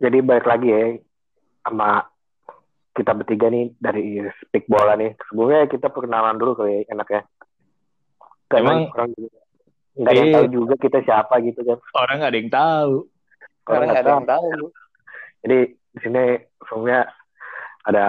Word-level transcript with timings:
jadi 0.00 0.18
balik 0.24 0.46
lagi 0.48 0.68
ya 0.72 0.82
sama 1.62 2.08
kita 2.96 3.12
bertiga 3.14 3.46
nih 3.52 3.70
dari 3.78 4.18
speak 4.42 4.66
bola 4.66 4.96
nih. 4.98 5.14
Sebelumnya 5.30 5.68
kita 5.70 5.92
perkenalan 5.92 6.40
dulu 6.40 6.58
kali 6.58 6.82
ya, 6.84 6.96
enak 6.96 7.08
ya. 7.08 7.22
Karena 8.50 8.66
Emang 8.66 8.80
orang 8.96 9.10
nggak 9.94 10.10
ada 10.10 10.18
yang 10.18 10.30
Iya. 10.30 10.36
tahu 10.40 10.46
juga 10.50 10.74
kita 10.80 10.98
siapa 11.06 11.34
gitu 11.44 11.60
kan. 11.62 11.78
orang 11.94 12.16
nggak 12.18 12.30
ada 12.32 12.38
yang 12.40 12.52
tahu. 12.52 12.94
Karena 13.62 13.84
nggak 13.86 14.02
ada 14.02 14.12
yang 14.16 14.28
tahu. 14.28 14.48
Jadi 15.40 15.58
di 15.70 15.98
sini 16.02 16.24
sebelumnya 16.64 17.00
ada 17.86 18.04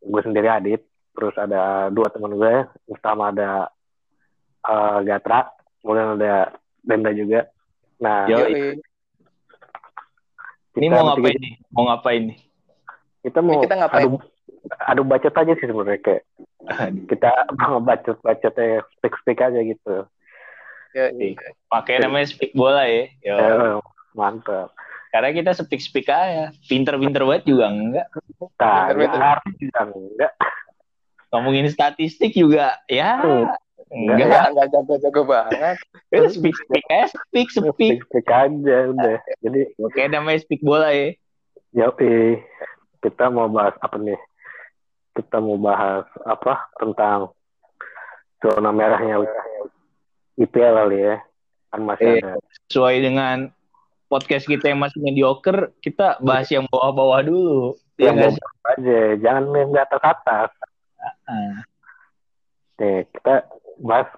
gue 0.00 0.22
sendiri 0.24 0.48
Adit, 0.48 0.80
terus 1.12 1.34
ada 1.36 1.90
dua 1.92 2.08
teman 2.08 2.32
gue, 2.38 2.54
pertama 2.86 3.34
ada 3.34 3.68
eh, 4.64 4.98
Gatra, 5.04 5.50
kemudian 5.82 6.16
ada 6.20 6.54
Denda 6.80 7.12
juga. 7.12 7.44
Nah, 8.00 8.24
Yo. 8.24 8.40
Ini 10.78 10.86
kita 10.86 10.94
mau 10.94 11.04
ngapain 11.10 11.38
nih? 11.38 11.54
Mau 11.74 11.84
ngapain 11.90 12.22
nih? 12.30 12.38
Kita 13.20 13.38
mau 13.42 13.52
Ini 13.58 13.64
kita 13.66 13.76
ngapain? 13.78 14.04
adu 14.06 14.16
adu 14.86 15.02
bacot 15.08 15.34
aja 15.34 15.52
sih 15.56 15.66
sebenarnya 15.66 16.00
kayak 16.04 16.22
kita 17.08 17.30
mau 17.56 17.80
bacot-bacotnya 17.80 18.84
speak-speak 18.98 19.40
aja 19.40 19.60
gitu. 19.64 19.96
Yoi. 20.94 21.38
Pakai 21.70 22.02
namanya 22.02 22.26
speak 22.30 22.52
bola 22.54 22.86
ya. 22.86 23.10
Yo. 23.22 23.36
Eh, 23.38 23.78
mantap. 24.14 24.74
Karena 25.10 25.34
kita 25.34 25.50
speak 25.58 25.82
speak 25.82 26.06
aja. 26.06 26.54
Pinter-pinter 26.66 27.26
banget 27.26 27.50
juga 27.50 27.66
enggak. 27.70 28.06
Ngerti 28.60 29.50
juga 29.58 29.80
enggak. 29.90 30.32
Ngomongin 31.30 31.66
statistik 31.70 32.34
juga 32.34 32.78
ya. 32.90 33.18
Hmm. 33.22 33.46
Enggak. 33.90 34.16
Nggak 34.22 34.44
nggak 34.54 34.66
jago-jago 34.70 35.22
banget. 35.26 35.76
Eh, 36.14 36.26
speak 36.26 36.54
speak 36.58 36.86
aja. 36.90 37.06
Speak 37.30 37.48
speak. 37.54 37.70
Speak-speak 37.74 38.26
aja 38.26 38.76
udah. 38.90 39.18
Jadi 39.46 39.60
Oke 39.78 40.10
namanya 40.10 40.42
speak 40.42 40.58
bola 40.58 40.90
ya. 40.90 41.14
Yoi, 41.70 42.42
kita 42.98 43.30
mau 43.30 43.46
bahas 43.46 43.78
apa 43.78 43.94
nih? 43.94 44.18
Kita 45.14 45.38
mau 45.38 45.54
bahas 45.54 46.02
apa 46.26 46.66
tentang 46.82 47.30
zona 48.42 48.74
merahnya 48.74 49.22
IPL 50.34 50.74
kali 50.82 50.98
ya. 50.98 51.16
Kan 51.70 51.80
masih 51.86 52.06
Iya. 52.18 52.34
ada. 52.34 52.42
Sesuai 52.66 52.96
dengan 52.98 53.36
podcast 54.10 54.50
kita 54.50 54.74
yang 54.74 54.82
masih 54.82 54.98
mediocre, 54.98 55.70
kita 55.78 56.18
bahas 56.18 56.50
yang 56.50 56.66
bawah-bawah 56.66 57.22
dulu. 57.22 57.78
Yang 57.94 58.16
Ya, 58.18 58.22
bahas 58.26 58.36
aja, 58.74 59.00
jangan 59.22 59.44
yang 59.54 59.70
di 59.70 59.78
atas-atas. 59.78 60.50
Ah. 61.30 61.62
Nih, 62.82 63.06
kita 63.14 63.46
bahas 63.80 64.08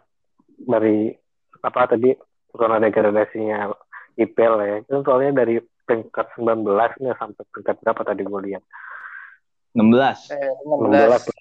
dari 0.59 1.15
apa 1.63 1.87
tadi 1.87 2.15
zona 2.53 2.83
degradasinya 2.83 3.71
IPL 4.19 4.55
ya. 4.61 4.75
Itu 4.85 5.01
soalnya 5.07 5.43
dari 5.43 5.63
peringkat 5.87 6.37
19 6.39 6.67
nih 7.01 7.15
sampai 7.17 7.43
peringkat 7.51 7.77
berapa 7.81 8.03
tadi 8.05 8.23
gue 8.23 8.41
lihat. 8.51 8.63
16. 9.73 10.37
Eh, 10.37 10.53
16 10.69 11.33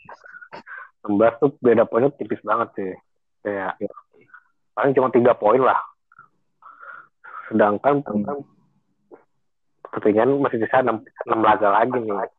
16. 1.04 1.10
16 1.10 1.42
tuh 1.42 1.50
beda 1.60 1.84
poinnya 1.90 2.14
tipis 2.16 2.40
banget 2.46 2.70
sih. 2.78 2.92
Kayak 3.42 3.76
paling 4.72 4.94
cuma 4.96 5.10
tiga 5.12 5.34
poin 5.36 5.60
lah. 5.60 5.82
Sedangkan 7.50 8.00
pertandingan 9.92 10.40
masih 10.40 10.64
sisa 10.64 10.80
6, 10.80 11.04
6 11.28 11.42
laga 11.44 11.68
lagi 11.76 11.98
nih. 12.00 12.30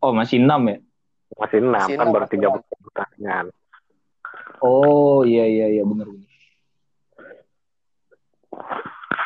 Oh 0.00 0.16
masih 0.16 0.40
6 0.40 0.48
ya? 0.70 0.78
Masih 1.36 1.58
6 1.60 1.68
Masih 1.68 1.94
kan 2.00 2.06
enam, 2.08 2.14
baru 2.16 2.24
masih 2.24 2.36
3 2.40 2.46
enam. 2.48 2.62
pertandingan. 2.88 3.46
Oh 4.60 5.24
iya 5.24 5.44
iya 5.48 5.66
iya 5.72 5.82
benar. 5.88 6.08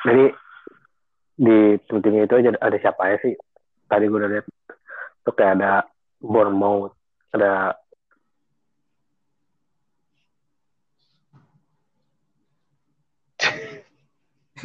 Jadi 0.05 0.25
di 1.35 1.59
tim-tim 1.91 2.23
itu 2.23 2.35
aja 2.39 2.51
ada 2.63 2.79
siapa 2.79 3.03
ya 3.11 3.17
sih? 3.19 3.35
Tadi 3.91 4.07
gue 4.07 4.19
udah 4.19 4.31
lihat 4.31 4.47
tuh 5.27 5.35
kayak 5.35 5.59
ada 5.59 5.83
Bournemouth, 6.23 6.95
ada 7.35 7.75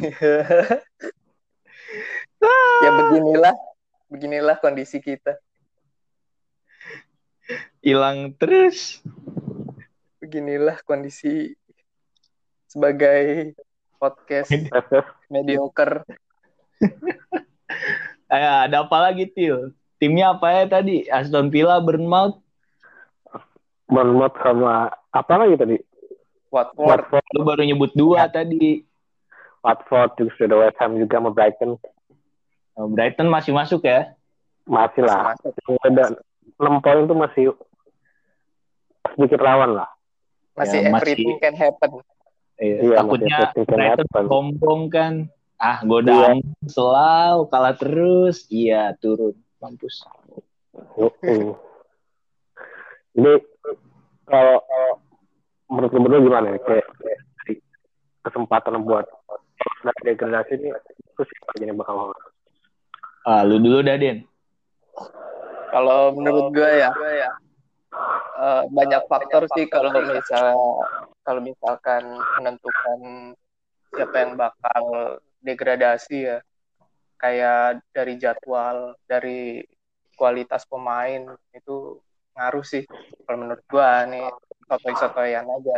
ya 2.80 2.90
beginilah, 2.96 3.52
beginilah 4.08 4.56
kondisi 4.62 4.96
kita. 5.02 5.36
Hilang 7.84 8.32
terus. 8.38 9.02
Beginilah 10.30 10.78
kondisi 10.86 11.58
sebagai 12.70 13.50
podcast 13.98 14.54
mediocre. 15.26 16.06
Eh, 18.30 18.46
ada 18.70 18.86
apa 18.86 19.10
lagi 19.10 19.26
Til? 19.26 19.74
Timnya 19.98 20.30
apa 20.30 20.54
ya 20.54 20.70
tadi? 20.70 21.02
Aston 21.10 21.50
Villa, 21.50 21.82
Bournemouth. 21.82 22.38
Bournemouth 23.90 24.38
sama 24.38 24.94
apa 25.10 25.34
lagi 25.34 25.58
tadi? 25.58 25.76
Watford. 26.54 27.10
Watford, 27.10 27.26
Lu 27.34 27.42
baru 27.42 27.66
nyebut 27.66 27.90
dua 27.98 28.30
tadi. 28.30 28.86
Watford 29.66 30.14
juga 30.14 30.30
sudah 30.38 30.56
West 30.62 30.78
Ham 30.78 30.94
juga 30.94 31.18
sama 31.18 31.34
Brighton 31.34 31.74
Oh, 32.78 32.86
Brighton 32.86 33.26
masih 33.26 33.50
masuk 33.50 33.82
ya? 33.82 34.14
masih 34.62 35.02
lah. 35.02 35.34
Masuk. 35.34 35.50
Ada 35.82 36.14
6 36.54 36.78
poin 36.86 37.02
tuh 37.10 37.18
masih 37.18 37.44
sedikit 39.18 39.42
rawan 39.42 39.74
lah. 39.74 39.90
Masih 40.54 40.78
Ya, 40.80 40.90
masih- 40.90 41.14
everything 41.14 41.38
can 41.38 41.54
happen. 41.54 41.90
Iya, 42.60 42.76
Iya, 42.82 42.96
takutnya 43.00 43.38
masih 43.48 43.62
Brighton 43.64 44.06
happen. 44.06 44.24
sombong 44.28 44.82
kan. 44.88 45.14
Ah, 45.56 45.78
godaan 45.80 46.40
selalu 46.66 47.42
kalah 47.48 47.76
terus. 47.76 48.44
Iya, 48.48 48.96
turun. 48.96 49.36
Mampus. 49.60 50.04
Mm. 50.96 51.52
Ini 53.12 53.32
kalau 54.24 54.56
kalau 54.62 54.92
menurut 55.68 55.90
lu 55.92 56.00
berdua 56.00 56.20
gimana 56.22 56.46
ya? 56.54 56.58
Kayak, 56.64 56.86
kayak 56.96 57.20
kesempatan 58.22 58.80
buat 58.80 59.04
dari 59.80 60.00
degradasi 60.06 60.52
ini 60.56 60.68
terus 61.12 61.28
siapa 61.28 61.50
aja 61.52 61.64
yang 61.64 61.76
bakal 61.76 61.94
lolos? 61.98 62.24
Ah, 63.24 63.44
lu 63.44 63.60
dulu 63.60 63.84
dah, 63.84 63.96
Den. 63.96 64.24
Kalau 65.70 66.16
menurut 66.16 66.50
gue 66.50 66.70
ya, 66.80 66.90
eh, 68.40 68.62
banyak 68.70 69.02
faktor 69.10 69.46
sih 69.54 69.66
kalau 69.66 69.90
misal 69.92 70.54
kalau 71.26 71.40
misalkan 71.44 72.02
menentukan 72.38 72.98
siapa 73.90 74.16
yang 74.22 74.32
bakal 74.38 74.82
degradasi 75.42 76.18
ya, 76.30 76.38
kayak 77.20 77.84
dari 77.92 78.14
jadwal, 78.16 78.96
dari 79.04 79.64
kualitas 80.14 80.64
pemain 80.68 81.32
itu 81.52 82.00
ngaruh 82.36 82.64
sih. 82.64 82.84
Kalau 83.24 83.38
menurut 83.40 83.62
gue 83.66 83.90
nih 84.14 84.26
sotoy-sotoyan 84.68 85.46
aja. 85.48 85.76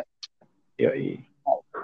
Yoi. 0.79 1.19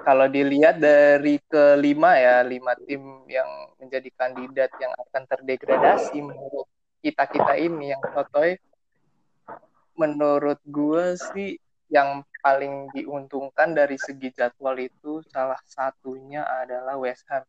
Kalau 0.06 0.31
dilihat 0.31 0.78
dari 0.78 1.43
kelima 1.50 2.15
ya, 2.15 2.47
lima 2.47 2.78
tim 2.87 3.27
yang 3.27 3.75
menjadi 3.83 4.09
kandidat 4.15 4.71
yang 4.78 4.95
akan 4.95 5.22
terdegradasi 5.27 6.22
menurut 6.22 6.66
kita-kita 7.03 7.59
ini 7.59 7.95
yang 7.95 8.03
sotoy, 8.15 8.59
menurut 9.98 10.62
gue 10.62 11.19
sih 11.34 11.59
yang 11.91 12.22
paling 12.44 12.92
diuntungkan 12.94 13.75
dari 13.75 13.98
segi 13.98 14.31
jadwal 14.31 14.76
itu 14.78 15.25
salah 15.28 15.59
satunya 15.66 16.44
adalah 16.47 16.94
West 17.00 17.26
Ham. 17.32 17.42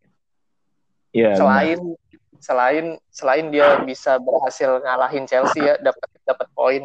Iya. 1.13 1.37
Selain 1.37 1.79
selain 2.39 2.85
selain 3.11 3.45
dia 3.51 3.83
bisa 3.83 4.15
berhasil 4.17 4.79
ngalahin 4.79 5.27
Chelsea 5.27 5.59
ya, 5.61 5.75
dapat 5.77 6.09
dapat 6.23 6.47
poin 6.55 6.83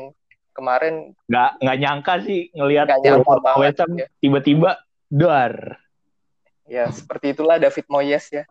kemarin 0.54 1.14
nggak 1.26 1.50
nggak 1.62 1.78
nyangka 1.78 2.14
sih 2.22 2.50
ngelihat 2.54 2.86
West 3.58 3.78
Ham 3.82 3.90
ya. 3.98 4.06
tiba-tiba 4.22 4.78
dar. 5.10 5.78
ya 6.64 6.88
seperti 6.88 7.36
itulah 7.36 7.60
David 7.60 7.86
Moyes 7.92 8.26
ya. 8.32 8.44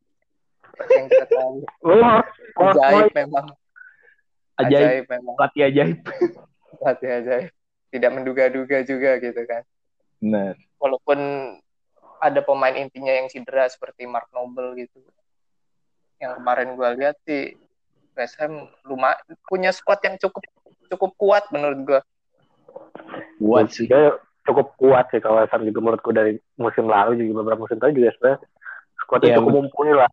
Yang 0.89 1.05
kita 1.11 1.25
tahu. 1.33 1.57
Ajaib 2.69 3.09
memang. 3.13 3.45
Ajaib, 4.57 4.85
Ajaib 4.85 5.05
memang. 5.09 5.35
pelatih 5.37 5.63
ajaib. 5.65 5.97
Pelatih 6.83 7.09
ajaib. 7.23 7.51
Tidak 7.93 8.11
menduga-duga 8.11 8.83
juga 8.83 9.15
gitu 9.23 9.41
kan. 9.47 9.63
Benar. 10.19 10.59
Walaupun 10.83 11.19
ada 12.19 12.39
pemain 12.43 12.75
intinya 12.75 13.11
yang 13.15 13.31
cedera 13.31 13.71
seperti 13.71 14.03
Mark 14.03 14.27
Noble 14.35 14.75
gitu. 14.75 14.99
Yang 16.19 16.43
kemarin 16.43 16.67
gue 16.75 16.89
lihat 16.99 17.15
sih 17.23 17.55
West 18.19 18.35
Ham 18.43 18.67
lumayan 18.83 19.19
punya 19.47 19.71
squad 19.71 20.03
yang 20.03 20.19
cukup 20.19 20.43
cukup 20.91 21.11
kuat 21.15 21.43
menurut 21.55 21.79
gue. 21.87 22.01
Kuat 23.39 23.71
sih. 23.71 23.87
cukup 24.43 24.75
kuat 24.75 25.07
sih 25.07 25.23
kalau 25.23 25.39
Sam 25.47 25.63
juga 25.63 25.79
menurutku 25.79 26.11
dari 26.11 26.35
musim 26.59 26.91
lalu 26.91 27.15
juga 27.15 27.39
beberapa 27.39 27.63
musim 27.63 27.79
lalu 27.79 27.95
juga 27.95 28.11
sebenarnya 28.11 28.39
skuadnya 28.99 29.29
Iya, 29.31 29.37
cukup 29.39 29.51
mumpuni 29.55 29.93
lah 29.95 30.11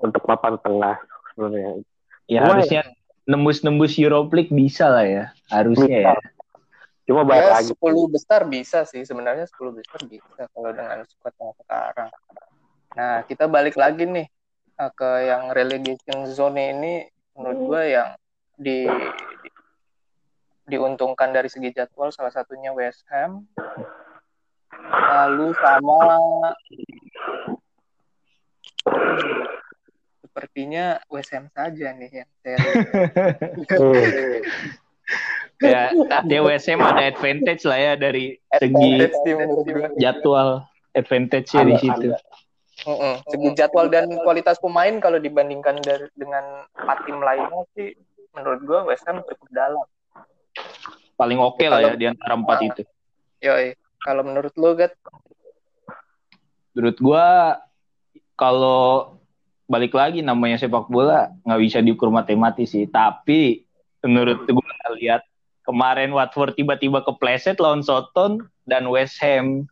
untuk 0.00 0.22
papan 0.24 0.56
tengah 0.60 0.96
sebenarnya. 1.32 1.84
Ya 2.32 2.40
Cuma 2.44 2.60
harusnya 2.60 2.82
nembus-nembus 3.26 3.98
Europa 3.98 4.32
League 4.38 4.54
bisa 4.54 4.86
lah 4.86 5.04
ya. 5.06 5.24
Harusnya 5.50 6.14
ya. 6.14 6.14
Cuma 7.06 7.22
balik 7.22 7.46
Ya 7.46 7.54
lagi 7.62 7.70
10 7.74 8.14
besar 8.14 8.40
bisa 8.50 8.82
sih 8.82 9.06
sebenarnya 9.06 9.46
10 9.46 9.78
besar 9.78 10.00
bisa 10.06 10.42
kalau 10.50 10.70
dengan 10.74 11.02
squad 11.06 11.34
yang 11.38 11.54
sekarang. 11.62 12.10
Nah 12.98 13.14
kita 13.26 13.46
balik 13.46 13.78
lagi 13.78 14.06
nih 14.06 14.26
eh, 14.78 14.90
ke 14.94 15.10
yang 15.26 15.54
relegation 15.54 16.26
zone 16.30 16.74
ini 16.74 16.94
menurut 17.38 17.60
gue 17.68 17.82
yang 17.94 18.10
di, 18.56 18.88
di 19.44 19.48
diuntungkan 20.66 21.30
dari 21.30 21.46
segi 21.46 21.70
jadwal 21.70 22.10
salah 22.10 22.34
satunya 22.34 22.74
West 22.74 23.06
Ham 23.12 23.46
lalu 24.90 25.54
sama 25.62 26.00
sepertinya 30.36 31.00
Ham 31.32 31.48
saja 31.48 31.96
nih 31.96 32.12
yang 32.12 32.30
saya 32.44 32.60
ya 35.64 35.82
dia 36.28 36.40
West 36.44 36.68
Ham 36.68 36.84
ada 36.84 37.08
advantage 37.08 37.64
lah 37.64 37.80
ya 37.80 37.92
dari 37.96 38.36
segi 38.60 39.00
Advantage 39.00 39.64
gue. 39.64 39.88
jadwal 39.96 40.68
advantage-nya 40.92 41.62
di 41.64 41.72
Ada, 41.72 41.80
situ. 41.80 42.08
Mm-mm. 42.84 43.14
Segi 43.32 43.48
jadwal 43.56 43.88
dan 43.88 44.12
kualitas 44.20 44.60
pemain 44.60 45.00
kalau 45.00 45.16
dibandingkan 45.16 45.80
dari, 45.80 46.04
dengan 46.12 46.68
empat 46.76 47.08
tim 47.08 47.16
lainnya 47.24 47.64
sih 47.72 47.96
menurut 48.36 48.60
gue 48.60 48.92
Ham 49.08 49.24
cukup 49.24 49.48
dalam. 49.48 49.88
Paling 51.16 51.40
oke 51.40 51.64
lah 51.64 51.80
ya 51.80 51.96
di 51.96 52.12
antara 52.12 52.36
empat 52.36 52.60
itu. 52.60 52.82
Yoi, 53.40 53.72
kalau 54.04 54.20
menurut 54.20 54.52
lo 54.60 54.76
Gat, 54.76 54.92
Menurut 56.76 57.00
gua 57.00 57.56
kalau 58.36 59.16
balik 59.66 59.92
lagi 59.98 60.22
namanya 60.22 60.62
sepak 60.62 60.86
bola 60.86 61.30
nggak 61.42 61.60
bisa 61.62 61.78
diukur 61.82 62.08
matematis 62.10 62.70
sih. 62.72 62.86
Tapi 62.86 63.66
menurut 64.06 64.46
gua 64.46 64.94
lihat 64.98 65.26
kemarin 65.66 66.14
Watford 66.14 66.54
tiba-tiba 66.54 67.02
kepleset 67.02 67.58
lawan 67.58 67.82
Soton 67.82 68.46
dan 68.66 68.86
West 68.86 69.18
Ham 69.22 69.66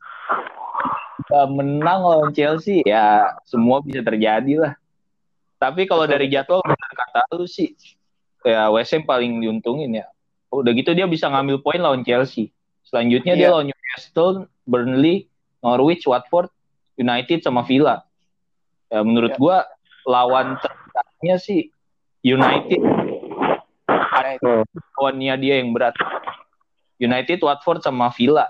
menang 1.54 2.02
lawan 2.04 2.30
Chelsea 2.34 2.82
ya 2.84 3.38
semua 3.46 3.80
bisa 3.80 4.02
terjadi 4.02 4.60
lah. 4.60 4.74
Tapi 5.62 5.86
kalau 5.86 6.04
dari 6.04 6.28
jadwal 6.28 6.60
benar 6.66 6.92
kata 6.92 7.20
lu 7.38 7.46
sih 7.46 7.72
ya 8.42 8.68
West 8.74 8.92
Ham 8.92 9.06
paling 9.06 9.38
diuntungin 9.40 9.94
ya. 9.94 10.06
Udah 10.50 10.70
gitu 10.74 10.94
dia 10.94 11.06
bisa 11.06 11.30
ngambil 11.30 11.62
poin 11.62 11.78
lawan 11.78 12.02
Chelsea. 12.02 12.50
Selanjutnya 12.84 13.34
dia 13.38 13.48
Iya. 13.48 13.52
lawan 13.54 13.66
Newcastle, 13.70 14.46
Burnley, 14.68 15.26
Norwich, 15.64 16.04
Watford, 16.04 16.52
United 17.00 17.40
sama 17.42 17.64
Villa. 17.64 18.04
Ya, 18.92 19.00
menurut 19.02 19.34
Ya. 19.34 19.40
gua 19.40 19.56
lawan 20.04 20.56
terdekatnya 20.60 21.36
sih 21.40 21.68
United 22.24 22.80
nah, 24.24 24.32
itu. 24.34 24.52
lawannya 24.96 25.34
dia 25.40 25.54
yang 25.60 25.74
berat. 25.74 25.94
United, 26.96 27.42
Watford 27.42 27.82
sama 27.82 28.08
Villa. 28.14 28.48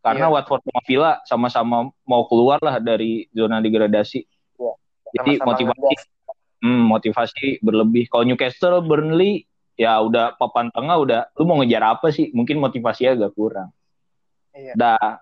Karena 0.00 0.28
Iya. 0.28 0.34
Watford 0.38 0.62
sama 0.64 0.80
Villa 0.84 1.10
sama-sama 1.28 1.76
mau 2.04 2.22
keluar 2.28 2.60
lah 2.60 2.80
dari 2.80 3.28
zona 3.32 3.60
degradasi. 3.60 4.20
Iya. 4.24 4.72
Jadi 5.20 5.32
Sama-sama 5.40 5.74
motivasi 5.74 5.94
hmm, 6.62 6.82
motivasi 6.88 7.46
berlebih. 7.64 8.04
Kalau 8.08 8.24
Newcastle, 8.24 8.84
Burnley 8.84 9.44
ya 9.80 9.96
udah 10.00 10.36
papan 10.36 10.68
tengah 10.72 10.96
udah 11.00 11.20
lu 11.40 11.44
mau 11.48 11.56
ngejar 11.60 11.96
apa 11.96 12.12
sih? 12.12 12.32
Mungkin 12.32 12.60
motivasinya 12.60 13.16
agak 13.16 13.32
kurang. 13.36 13.68
Iya. 14.52 14.72
Dah 14.76 15.20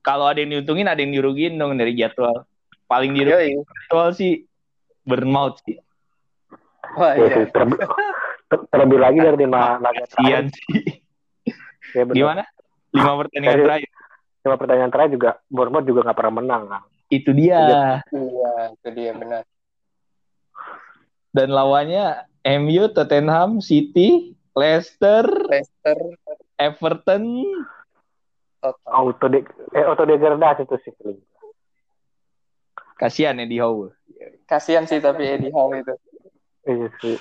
kalau 0.00 0.30
ada 0.30 0.38
yang 0.38 0.54
diuntungin 0.54 0.86
ada 0.86 1.02
yang 1.02 1.12
dirugiin 1.12 1.58
dong 1.58 1.76
dari 1.76 1.96
jadwal. 1.96 2.46
Paling 2.86 3.12
dirugiin 3.16 3.60
Yoi. 3.60 3.66
jadwal 3.66 4.14
sih 4.14 4.46
Bournemouth 5.06 5.62
sih. 5.62 5.78
Wah, 6.98 7.14
Iya 7.14 7.26
iya. 7.40 7.46
ter- 8.46 8.66
terlebih 8.68 8.98
lagi 8.98 9.18
dari 9.18 9.36
lima 9.38 9.78
laga 9.78 10.04
Kasian 10.04 10.46
terakhir. 10.46 10.54
sih. 10.54 10.82
Ya. 11.94 12.02
Gimana? 12.04 12.42
Lima 12.90 13.12
pertandingan 13.16 13.52
Dari- 13.52 13.64
terakhir. 13.64 13.90
Lima 14.42 14.56
pertandingan 14.56 14.90
terakhir 14.90 15.12
juga 15.12 15.30
Bournemouth 15.46 15.86
juga 15.86 16.00
nggak 16.04 16.16
pernah 16.16 16.34
menang 16.36 16.62
kan. 16.66 16.82
Itu 17.06 17.30
dia. 17.30 17.62
Iya, 18.10 18.52
itu 18.72 18.88
dia 18.92 19.10
benar. 19.14 19.42
Dan 21.30 21.48
lawannya 21.50 22.06
MU, 22.58 22.88
Tottenham, 22.88 23.60
City, 23.60 24.32
Leicester, 24.54 25.26
Leicester, 25.46 25.98
Everton. 26.56 27.44
Tottenham. 28.56 28.88
Auto 28.88 29.26
de 29.28 29.44
eh 29.70 29.84
auto 29.84 30.02
degradasi 30.02 30.64
itu 30.64 30.76
sih. 30.82 30.92
Kasihan 32.96 33.36
Eddie 33.38 33.60
Howe. 33.60 33.92
Kasihan 34.48 34.88
sih 34.88 34.98
tapi 34.98 35.24
Eddie 35.36 35.52
Howe 35.52 35.76
itu. 35.76 35.94
Iya 36.66 36.88
sih. 37.00 37.16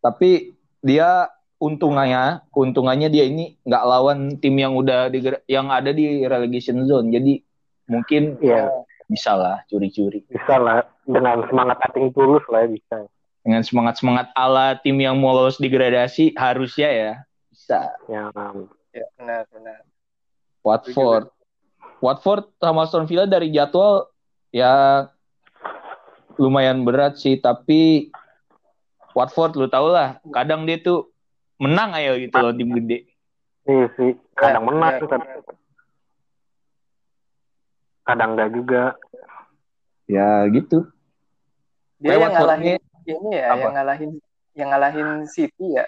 Tapi 0.00 0.56
dia 0.80 1.28
untungannya, 1.60 2.40
keuntungannya 2.50 3.12
dia 3.12 3.28
ini 3.28 3.60
nggak 3.62 3.84
lawan 3.84 4.40
tim 4.40 4.56
yang 4.56 4.72
udah 4.74 5.12
di, 5.12 5.20
yang 5.44 5.68
ada 5.68 5.92
di 5.92 6.24
relegation 6.24 6.88
zone. 6.88 7.12
Jadi 7.12 7.44
mungkin 7.86 8.38
Iya, 8.40 8.70
bisa 9.10 9.34
lah 9.34 9.66
curi-curi 9.66 10.22
bisa 10.30 10.54
lah 10.62 10.86
dengan 11.02 11.42
semangat 11.50 11.82
ating 11.90 12.14
tulus 12.14 12.46
lah 12.46 12.62
ya 12.62 12.70
bisa. 12.70 12.96
dengan 13.42 13.66
semangat-semangat 13.66 14.30
ala 14.38 14.78
tim 14.78 14.94
yang 15.02 15.18
mau 15.18 15.34
lolos 15.34 15.58
degradasi 15.58 16.38
harusnya 16.38 16.88
ya 16.88 17.12
bisa. 17.50 17.90
Yang 18.06 18.70
Ya, 18.90 19.06
benar, 19.18 19.46
benar. 19.54 19.86
Watford. 20.66 21.30
Watford 22.02 22.50
sama 22.58 22.90
Aston 22.90 23.06
Villa 23.06 23.22
dari 23.22 23.54
jadwal 23.54 24.09
ya 24.50 25.06
lumayan 26.36 26.82
berat 26.82 27.18
sih, 27.18 27.38
tapi 27.38 28.10
Watford 29.14 29.58
lu 29.58 29.66
tau 29.66 29.90
lah, 29.90 30.22
kadang 30.30 30.64
dia 30.64 30.78
tuh 30.78 31.10
menang 31.60 31.92
aja 31.92 32.16
gitu 32.16 32.36
loh 32.38 32.54
tim 32.54 32.70
gede. 32.72 32.98
iya 33.68 33.86
sih 33.98 34.16
kadang 34.32 34.64
Ya, 34.64 34.68
menang, 34.72 34.92
benar, 34.96 35.08
kadang, 35.10 35.42
kadang 38.06 38.30
enggak 38.34 38.50
juga. 38.56 38.82
Ya 40.08 40.46
gitu. 40.50 40.88
Dia 42.00 42.16
yang 42.16 42.32
Watford 42.32 42.48
ngalahin 42.48 42.78
ini 43.04 43.30
ya, 43.36 43.44
Apa? 43.52 43.58
yang 43.60 43.72
ngalahin 43.76 44.10
yang 44.56 44.68
ngalahin 44.72 45.08
City 45.28 45.66
ya. 45.76 45.84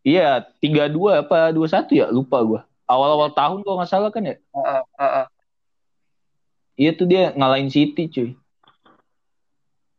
Iya, 0.00 0.48
3-2 0.64 1.24
apa 1.24 1.52
2-1 1.52 1.92
ya? 1.92 2.08
Lupa 2.08 2.40
gua. 2.40 2.60
Awal-awal 2.88 3.32
tahun 3.36 3.60
kok 3.62 3.74
nggak 3.76 3.90
salah 3.90 4.10
kan 4.12 4.24
ya? 4.24 4.36
Heeh, 4.36 4.82
heeh. 4.96 5.26
Iya 6.80 6.96
tuh 6.96 7.04
dia 7.04 7.36
ngalahin 7.36 7.68
City 7.68 8.08
cuy. 8.08 8.30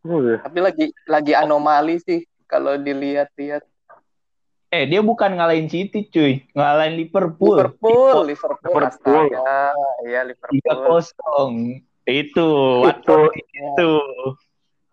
Iya. 0.01 0.41
Tapi 0.41 0.59
lagi 0.59 0.85
lagi 1.05 1.33
anomali 1.37 2.01
sih 2.01 2.25
kalau 2.49 2.73
dilihat-lihat. 2.73 3.61
Eh, 4.71 4.89
dia 4.89 5.03
bukan 5.05 5.37
ngalahin 5.37 5.69
City 5.69 6.09
cuy, 6.09 6.41
ngalahin 6.57 6.97
Liverpool. 6.97 7.53
Liverpool, 7.53 8.25
Liverpool, 8.25 8.81
Liverpool. 8.81 9.29
astaga. 9.29 9.77
Iya, 10.01 10.21
Liverpool. 10.25 10.97
3-0. 10.97 11.85
Itu, 12.01 12.49
Itu 12.81 13.17
Ya, 13.29 13.77
itu. 13.77 13.91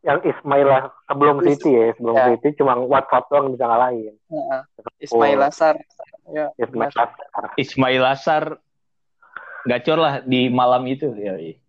yang 0.05 0.19
Ismail 0.21 0.69
sebelum 1.09 1.37
Is- 1.41 1.57
City 1.57 1.71
ya, 1.73 1.87
sebelum 1.97 2.15
ya. 2.15 2.25
City 2.37 2.49
cuma 2.61 2.77
Watford 2.77 3.25
doang 3.33 3.47
bisa 3.57 3.65
ngalahin. 3.65 4.13
heeh. 4.29 4.61
Ismail 5.01 5.41
Assar. 5.41 5.75
Ya, 6.29 6.53
Ismail. 6.61 6.93
Assar 6.93 7.09
Ismail 7.57 8.05
Assar 8.05 8.45
gacor 9.69 9.99
lah 10.01 10.15
di 10.25 10.49
malam 10.49 10.89
itu. 10.89 11.13
Ya, 11.13 11.37
iya. 11.37 11.61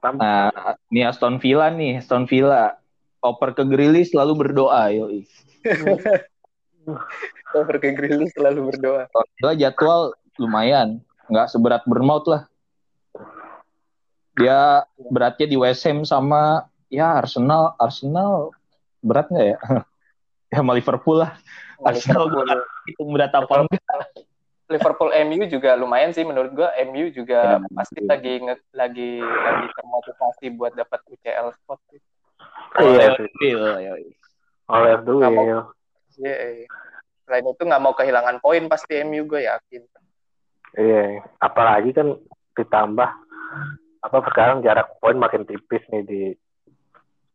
Tam- 0.00 0.16
Nah, 0.16 0.78
ini 0.88 1.04
Aston 1.04 1.36
Villa 1.36 1.68
nih, 1.68 2.00
Aston 2.00 2.24
Villa. 2.24 2.80
Oper 3.20 3.52
ke 3.58 3.66
Grilis 3.66 4.14
selalu 4.14 4.46
berdoa, 4.46 4.88
yoi. 4.92 5.26
Over 7.56 7.76
ke 7.82 7.90
Grealish 7.94 8.34
selalu 8.36 8.70
berdoa. 8.74 9.02
Aston 9.10 9.28
Villa 9.40 9.52
jadwal 9.58 10.14
lumayan, 10.38 11.02
nggak 11.26 11.50
seberat 11.50 11.82
Bournemouth 11.88 12.26
lah. 12.28 12.42
Dia 14.36 14.84
beratnya 15.08 15.46
di 15.48 15.56
West 15.56 15.82
Ham 15.88 16.04
sama 16.04 16.68
ya 16.92 17.18
Arsenal, 17.18 17.72
Arsenal 17.80 18.52
berat 19.00 19.26
nggak 19.32 19.46
ya? 19.56 19.58
ya 20.52 20.56
sama 20.60 20.76
Liverpool 20.76 21.24
lah. 21.24 21.32
Arsenal 21.82 22.28
Liverpool, 22.28 22.60
Itu 22.86 23.02
berat 23.08 23.32
apa 23.32 23.64
enggak? 23.64 23.82
Liverpool 24.66 25.14
MU 25.14 25.46
juga 25.46 25.78
lumayan 25.78 26.10
sih 26.10 26.26
menurut 26.26 26.50
gua. 26.50 26.74
MU 26.82 27.06
juga 27.14 27.56
Ya, 27.56 27.68
pasti 27.70 28.02
betul. 28.02 28.10
lagi 28.10 28.32
nge- 28.42 28.66
lagi 28.74 29.10
lagi 29.22 29.66
termotivasi 29.78 30.46
buat 30.58 30.74
dapat 30.74 31.00
UCL 31.06 31.54
spot 31.54 31.78
sih. 31.90 32.00
Iya 32.82 33.14
Oleh 34.66 34.94
dulu 35.06 35.22
ya. 35.22 35.62
Iya. 36.18 36.34
iya. 36.34 36.66
Selain 37.26 37.46
itu 37.46 37.62
nggak 37.62 37.82
mau 37.82 37.94
kehilangan 37.94 38.42
poin 38.42 38.66
pasti 38.66 39.02
MU 39.02 39.22
gue 39.26 39.46
yakin. 39.46 39.82
Iya, 40.76 41.22
apalagi 41.38 41.94
kan 41.94 42.18
ditambah 42.58 43.10
apa 44.02 44.16
sekarang 44.30 44.60
jarak 44.62 44.98
poin 44.98 45.16
makin 45.16 45.46
tipis 45.46 45.82
nih 45.90 46.02
di 46.04 46.20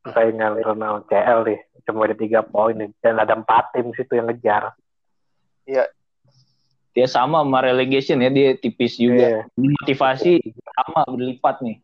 persaingan 0.04 0.60
internal 0.60 1.04
CL 1.08 1.48
nih. 1.48 1.60
Cuma 1.88 2.06
ada 2.06 2.16
tiga 2.16 2.44
poin 2.44 2.76
nih. 2.76 2.92
dan 3.00 3.18
ada 3.18 3.34
empat 3.34 3.72
tim 3.72 3.90
situ 3.96 4.20
yang 4.20 4.28
ngejar. 4.28 4.76
Dia 6.92 7.08
sama 7.08 7.40
sama 7.40 7.64
relegation 7.64 8.20
ya, 8.20 8.28
dia 8.28 8.60
tipis 8.60 9.00
juga. 9.00 9.48
Iya, 9.48 9.52
Motivasi 9.56 10.44
sama 10.76 11.08
berlipat 11.08 11.64
nih. 11.64 11.78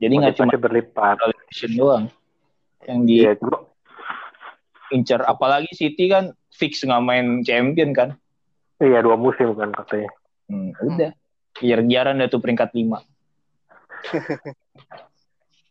Jadi 0.00 0.12
nggak 0.16 0.34
cuma 0.40 0.56
berlipat. 0.56 1.20
relegation 1.20 1.70
doang 1.76 2.04
yang 2.88 3.04
Iya, 3.04 3.36
cuma 3.36 3.68
diincar. 4.88 5.20
Apalagi 5.28 5.68
City 5.76 6.08
kan 6.08 6.32
fix 6.56 6.80
nggak 6.80 7.04
main 7.04 7.26
champion 7.44 7.92
kan. 7.92 8.16
iya 8.80 9.04
dua 9.04 9.20
musim 9.20 9.52
kan 9.52 9.70
katanya. 9.76 10.08
Hmm, 10.48 10.72
udah. 10.80 11.12
Kejar-kejaran 11.52 12.16
dah 12.24 12.28
tuh 12.32 12.40
peringkat 12.40 12.72
5. 12.72 13.04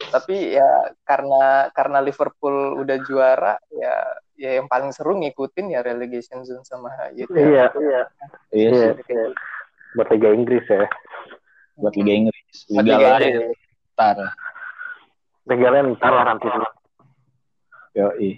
tapi 0.09 0.57
ya 0.57 0.93
karena 1.05 1.69
karena 1.71 1.99
Liverpool 2.01 2.81
udah 2.81 2.97
juara 3.05 3.53
ya 3.69 3.93
ya 4.39 4.55
yang 4.57 4.67
paling 4.71 4.89
seru 4.95 5.19
ngikutin 5.19 5.75
ya 5.75 5.83
relegation 5.83 6.41
zone 6.47 6.63
sama 6.63 6.89
gitu 7.13 7.29
Iya, 7.35 7.69
iya. 7.75 8.01
Iya 8.55 8.69
sih. 8.71 8.89
Iya, 8.89 8.91
iya. 9.05 9.25
Buat 9.97 10.07
Liga 10.15 10.29
Inggris 10.31 10.65
ya. 10.69 10.85
Buat 11.75 11.93
Liga 11.99 12.13
Inggris. 12.13 12.55
Liga 12.71 12.81
Liga 12.83 12.97
lain 13.19 13.29
Inggris. 13.35 13.59
ntar. 13.93 14.17
Liga 15.49 15.67
lain 15.73 15.85
ntar 15.97 16.11
lah 16.13 16.25
nanti. 16.29 16.47
Yoi. 17.97 18.29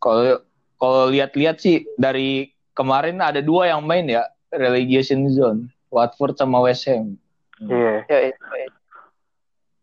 Kalau 0.00 0.42
kalau 0.80 1.02
lihat-lihat 1.12 1.60
sih 1.60 1.84
dari 2.00 2.50
kemarin 2.72 3.20
ada 3.20 3.44
dua 3.44 3.68
yang 3.68 3.84
main 3.84 4.08
ya 4.08 4.24
relegation 4.50 5.28
zone, 5.30 5.68
Watford 5.92 6.36
sama 6.40 6.60
West 6.64 6.88
Ham. 6.88 7.14
Iya. 7.60 8.08
ya, 8.08 8.18
ya, 8.26 8.32
ya. 8.32 8.68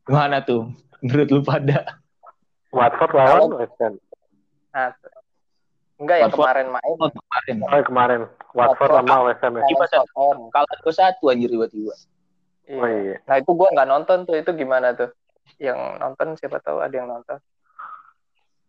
Gimana 0.07 0.39
tuh 0.39 0.71
menurut 0.99 1.27
lu 1.29 1.41
pada? 1.41 1.99
Watford 2.69 3.11
lawan 3.11 3.51
West 3.55 3.75
Ham. 3.77 3.93
Nah, 4.71 4.91
enggak 5.97 6.17
Watford. 6.23 6.35
kemarin 6.37 6.67
main 6.69 6.95
Oh, 6.97 7.09
kemarin. 7.09 7.55
Oh, 7.61 7.81
kemarin. 7.81 8.19
Watford 8.51 8.89
Watford. 8.89 8.91
sama 9.03 9.15
West 9.25 9.41
Ham 9.41 9.53
ya. 9.53 9.61
Gimana? 9.61 9.75
lawan 9.77 9.89
Southampton. 9.89 10.37
Kalah 10.49 10.75
dua 10.79 10.93
satu 10.93 11.23
anjir 11.27 11.49
tiba-tiba. 11.49 11.93
Iya. 12.65 12.77
Oh 12.77 12.87
iya. 12.89 13.15
Nah 13.23 13.35
itu 13.37 13.51
gua 13.51 13.67
nggak 13.69 13.87
nonton 13.87 14.17
tuh 14.23 14.35
itu 14.35 14.51
gimana 14.53 14.91
tuh? 14.93 15.11
Yang 15.57 15.79
nonton 15.97 16.27
siapa 16.35 16.59
tahu 16.59 16.79
ada 16.79 16.91
yang 16.93 17.07
nonton. 17.07 17.39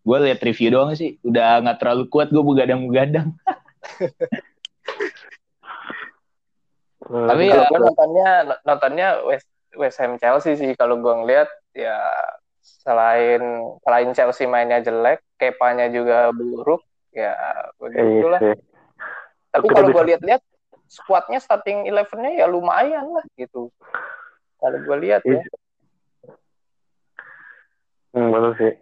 Gue 0.00 0.18
lihat 0.23 0.40
review 0.40 0.71
doang 0.71 0.95
sih, 0.95 1.21
udah 1.21 1.61
nggak 1.61 1.78
terlalu 1.78 2.09
kuat 2.09 2.30
gue 2.30 2.40
begadang-begadang. 2.40 3.35
Hmm, 7.02 7.26
Tapi 7.28 7.42
Kalau 7.45 7.61
ya- 7.61 7.68
gua 7.68 7.78
nontonnya 7.83 8.28
nontonnya 8.64 9.09
West 9.23 9.49
West 9.78 10.02
Ham 10.02 10.18
Chelsea 10.18 10.58
sih 10.58 10.75
kalau 10.75 10.99
gua 10.99 11.23
ngeliat 11.23 11.49
ya 11.73 11.97
selain 12.61 13.40
selain 13.87 14.11
Chelsea 14.12 14.44
mainnya 14.50 14.82
jelek, 14.82 15.23
Kepanya 15.38 15.87
juga 15.88 16.35
buruk, 16.35 16.82
ya 17.14 17.32
iya 17.38 17.73
begitulah. 17.78 18.40
sih. 18.42 18.54
Tapi 19.54 19.66
Kita 19.70 19.75
kalau 19.78 19.88
gua 19.94 20.04
lihat-lihat 20.04 20.42
squadnya 20.90 21.38
starting 21.38 21.87
elevennya 21.87 22.44
ya 22.44 22.47
lumayan 22.50 23.06
lah 23.08 23.25
gitu. 23.38 23.70
Kalau 24.58 24.78
gua 24.82 24.97
lihat 24.99 25.23
ya. 25.25 25.38
Iya. 25.38 25.42
Hmm, 28.18 28.35
betul 28.35 28.52
sih. 28.58 28.73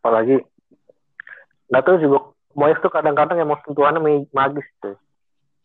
Apalagi 0.00 0.36
nggak 1.68 1.82
tahu 1.84 1.96
juga 2.00 2.18
Moyes 2.52 2.76
tuh 2.84 2.92
kadang-kadang 2.92 3.40
emang 3.40 3.60
sentuhannya 3.64 4.00
ma- 4.00 4.28
magis 4.32 4.66
tuh. 4.80 4.96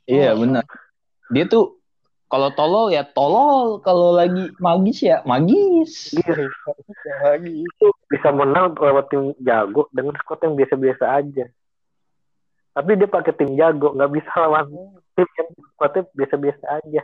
Iya 0.07 0.35
benar. 0.39 0.63
Dia 1.35 1.43
tuh 1.51 1.79
kalau 2.27 2.51
tolol 2.51 2.91
ya 2.91 3.07
tolol, 3.07 3.79
kalau 3.79 4.15
lagi 4.15 4.51
magis 4.59 4.99
ya 5.03 5.23
magis. 5.23 6.11
Iya. 6.11 6.51
Lagi. 7.23 7.63
Itu 7.63 7.87
bisa 8.11 8.29
menang 8.35 8.75
lewat 8.75 9.07
tim 9.11 9.31
jago 9.43 9.87
dengan 9.95 10.15
squad 10.19 10.43
yang 10.43 10.55
biasa-biasa 10.59 11.05
aja. 11.07 11.45
Tapi 12.77 12.91
dia 12.93 13.09
pakai 13.09 13.33
tim 13.33 13.55
jago, 13.55 13.95
nggak 13.95 14.11
bisa 14.11 14.31
lawan 14.37 14.67
tim 15.15 15.27
yang 15.39 15.49
squadnya 15.73 16.03
biasa-biasa 16.13 16.65
aja. 16.83 17.01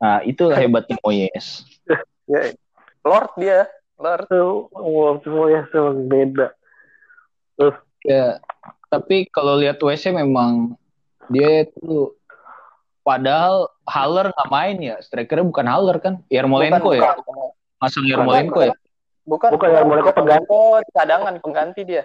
Nah 0.00 0.18
itu 0.24 0.48
hebatnya 0.52 0.96
Moyes. 1.04 1.64
Ya, 2.24 2.56
Lord 3.04 3.36
dia, 3.36 3.68
Lord. 4.00 4.24
Tuh, 4.32 4.72
wow, 4.72 5.20
Moyes 5.28 5.68
tuh 5.68 5.92
beda. 6.08 6.56
Terus 7.60 7.76
Ya, 8.04 8.36
tapi 8.92 9.24
kalau 9.32 9.56
lihat 9.56 9.80
WC 9.80 10.12
memang 10.12 10.76
dia 11.32 11.64
itu 11.64 12.12
padahal 13.00 13.72
Haller 13.84 14.32
nggak 14.32 14.48
main 14.48 14.76
ya, 14.80 14.96
strikernya 14.98 15.44
bukan 15.44 15.66
Haller 15.68 15.96
kan, 16.00 16.14
Yarmolenko 16.32 16.88
Bukan, 16.88 16.96
ya, 16.96 17.12
bukan, 17.20 17.36
masang 17.76 18.04
Yarmolenko 18.08 18.60
ya. 18.64 18.74
Bukan, 19.24 19.50
Bukan, 19.52 19.68
Yarmolenko 19.72 20.10
pengganti. 20.12 20.44
Yarmolenko 20.48 20.60
cadangan 20.92 21.34
pengganti 21.40 21.80
dia. 21.84 22.04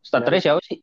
Starternya 0.00 0.40
siapa 0.40 0.60
sih? 0.64 0.80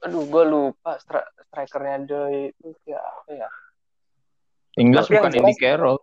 Aduh, 0.00 0.24
gue 0.24 0.44
lupa 0.44 0.96
stri- 0.96 1.28
strikernya 1.44 1.96
dia 2.04 2.24
itu 2.48 2.68
siapa 2.84 3.28
ya? 3.28 3.48
Inggris 4.76 5.04
bukan 5.04 5.28
Andy 5.28 5.40
jelas- 5.52 5.60
Carroll, 5.60 5.98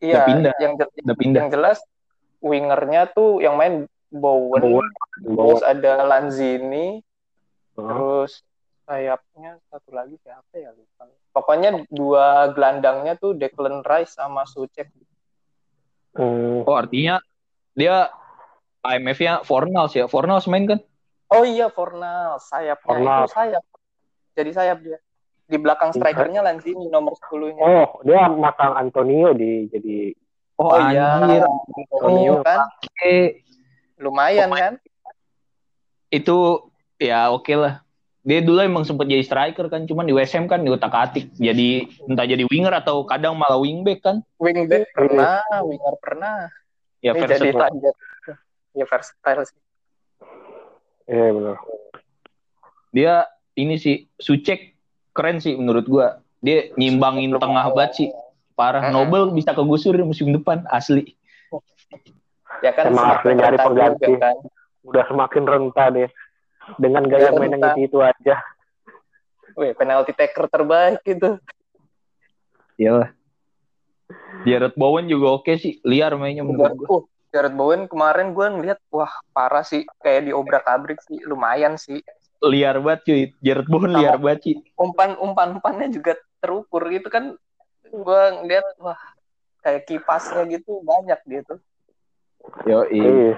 Iya, 0.00 0.16
Udah 0.16 0.26
pindah. 0.26 0.54
yang 0.58 0.72
udah 0.80 1.16
pindah. 1.20 1.40
yang 1.44 1.50
jelas 1.52 1.78
wingernya 2.40 3.04
tuh 3.12 3.38
yang 3.38 3.54
main 3.54 3.84
Bowen, 4.08 4.58
Bowen. 4.64 4.88
terus 5.22 5.60
ada 5.60 6.02
Lanzini, 6.02 7.04
terus 7.76 8.40
sayapnya 8.90 9.62
satu 9.70 9.94
lagi 9.94 10.18
siapa 10.18 10.50
ya 10.58 10.74
lupa. 10.74 11.06
Pokoknya 11.30 11.86
dua 11.94 12.50
gelandangnya 12.50 13.14
tuh 13.14 13.38
Declan 13.38 13.86
Rice 13.86 14.18
sama 14.18 14.42
Sucek. 14.50 14.90
Hmm. 16.18 16.66
Oh 16.66 16.74
artinya 16.74 17.22
dia 17.78 18.10
IMF-nya 18.82 19.46
Fornals 19.46 19.94
ya, 19.94 20.10
Fornals 20.10 20.50
main 20.50 20.66
kan? 20.66 20.80
Oh 21.30 21.46
iya, 21.46 21.70
Fornal, 21.70 22.42
sayapnya 22.42 22.82
Fornals. 22.82 23.30
itu 23.30 23.38
sayap. 23.38 23.64
Jadi 24.34 24.50
sayap 24.50 24.78
dia. 24.82 24.98
Di 25.46 25.54
belakang 25.54 25.94
strikernya 25.94 26.42
Lanzini 26.42 26.90
nomor 26.90 27.14
10-nya. 27.14 27.62
Oh, 27.62 28.02
dia 28.02 28.26
masang 28.26 28.74
Antonio 28.74 29.30
di 29.30 29.70
jadi 29.70 30.10
Oh, 30.60 30.76
anjir. 30.76 31.40
Antonio 31.40 32.44
kan 32.44 32.68
Oke. 32.68 33.40
lumayan 33.96 34.52
kan? 34.52 34.76
Itu 36.12 36.68
ya 37.00 37.32
oke 37.32 37.54
lah. 37.56 37.80
Dia 38.30 38.46
dulu 38.46 38.62
emang 38.62 38.86
sempat 38.86 39.10
jadi 39.10 39.26
striker 39.26 39.66
kan, 39.66 39.90
cuman 39.90 40.06
di 40.06 40.14
WSM 40.14 40.46
kan 40.46 40.62
diutak 40.62 40.94
atik. 40.94 41.34
Jadi 41.34 41.82
entah 42.06 42.22
jadi 42.22 42.46
winger 42.46 42.70
atau 42.70 43.02
kadang 43.02 43.34
malah 43.34 43.58
wingback 43.58 44.06
kan. 44.06 44.22
Wingback 44.38 44.86
pernah, 44.94 45.42
winger 45.66 45.94
pernah. 45.98 46.46
Ya 47.02 47.10
Ini 47.10 47.26
jadi 47.26 47.50
versatile. 47.50 47.58
lanjut. 47.58 47.94
Ya 48.70 48.84
versatile 48.86 49.42
sih. 49.42 49.58
Iya 51.10 51.28
benar. 51.34 51.58
dia 52.90 53.14
ini 53.54 53.78
sih 53.78 54.06
Sucek 54.14 54.78
keren 55.10 55.42
sih 55.42 55.58
menurut 55.58 55.90
gua. 55.90 56.22
Dia 56.38 56.70
nyimbangin 56.78 57.34
Lumayan. 57.34 57.42
tengah 57.42 57.66
banget 57.74 57.92
sih. 57.98 58.08
Parah. 58.54 58.86
Mm-mm. 58.86 58.94
Nobel 58.94 59.34
bisa 59.34 59.50
kegusur 59.50 59.98
musim 60.06 60.30
depan 60.30 60.62
asli. 60.70 61.18
Ya 62.62 62.70
kan 62.70 62.94
Emang 62.94 63.18
harus 63.18 63.26
nyari 63.26 63.58
pengganti. 63.58 64.12
kan. 64.22 64.36
Udah 64.86 65.02
semakin 65.10 65.42
renta 65.44 65.84
deh. 65.90 66.06
Dengan 66.76 67.02
gaya 67.08 67.30
main 67.34 67.50
yang 67.56 67.74
itu, 67.74 67.90
itu 67.90 67.98
aja. 67.98 68.36
Wih, 69.58 69.72
penalti 69.74 70.14
taker 70.14 70.46
terbaik 70.46 71.02
gitu. 71.02 71.40
Iyalah. 72.78 73.10
Jared 74.46 74.74
Bowen 74.78 75.06
juga 75.10 75.40
oke 75.40 75.52
sih. 75.58 75.78
Liar 75.84 76.14
mainnya 76.16 76.46
menurut 76.46 76.74
gua. 76.78 76.88
Uh, 76.88 77.02
Jared 77.30 77.54
Bowen 77.54 77.86
kemarin 77.86 78.34
gue 78.34 78.46
ngeliat, 78.46 78.78
wah 78.90 79.10
parah 79.30 79.62
sih. 79.62 79.86
Kayak 80.02 80.30
diobrak-abrik 80.30 80.98
sih, 81.06 81.22
lumayan 81.22 81.78
sih. 81.78 82.02
Liar 82.40 82.80
banget 82.80 83.00
cuy. 83.06 83.22
Jared 83.44 83.68
Bowen 83.68 83.92
Sama- 83.92 84.00
liar 84.00 84.16
banget 84.18 84.40
sih. 84.42 84.54
Umpan-umpan-umpannya 84.74 85.88
juga 85.92 86.18
terukur 86.40 86.82
gitu 86.90 87.06
kan. 87.12 87.36
Gue 87.90 88.22
ngeliat, 88.42 88.66
wah 88.80 88.98
kayak 89.60 89.84
kipasnya 89.86 90.48
gitu 90.48 90.80
banyak 90.82 91.20
gitu. 91.28 91.54
Yo, 92.64 92.88
Iya. 92.88 93.36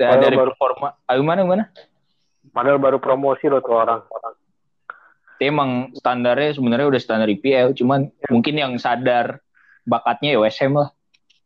Nah, 0.00 0.16
dari 0.18 0.36
Baru- 0.36 0.52
performa. 0.52 0.88
Ayo 1.06 1.20
mana 1.22 1.44
mana? 1.44 1.64
Padahal 2.52 2.78
baru 2.80 2.98
promosi 2.98 3.46
loh 3.46 3.62
tuh 3.62 3.76
orang. 3.76 4.02
Dia 5.38 5.50
emang 5.50 5.90
standarnya 5.94 6.54
sebenarnya 6.54 6.86
udah 6.90 7.00
standar 7.02 7.28
IPL, 7.30 7.74
cuman 7.74 8.10
mungkin 8.30 8.54
yang 8.58 8.72
sadar 8.78 9.42
bakatnya 9.86 10.36
ya 10.36 10.38
WSM 10.42 10.72
lah. 10.74 10.90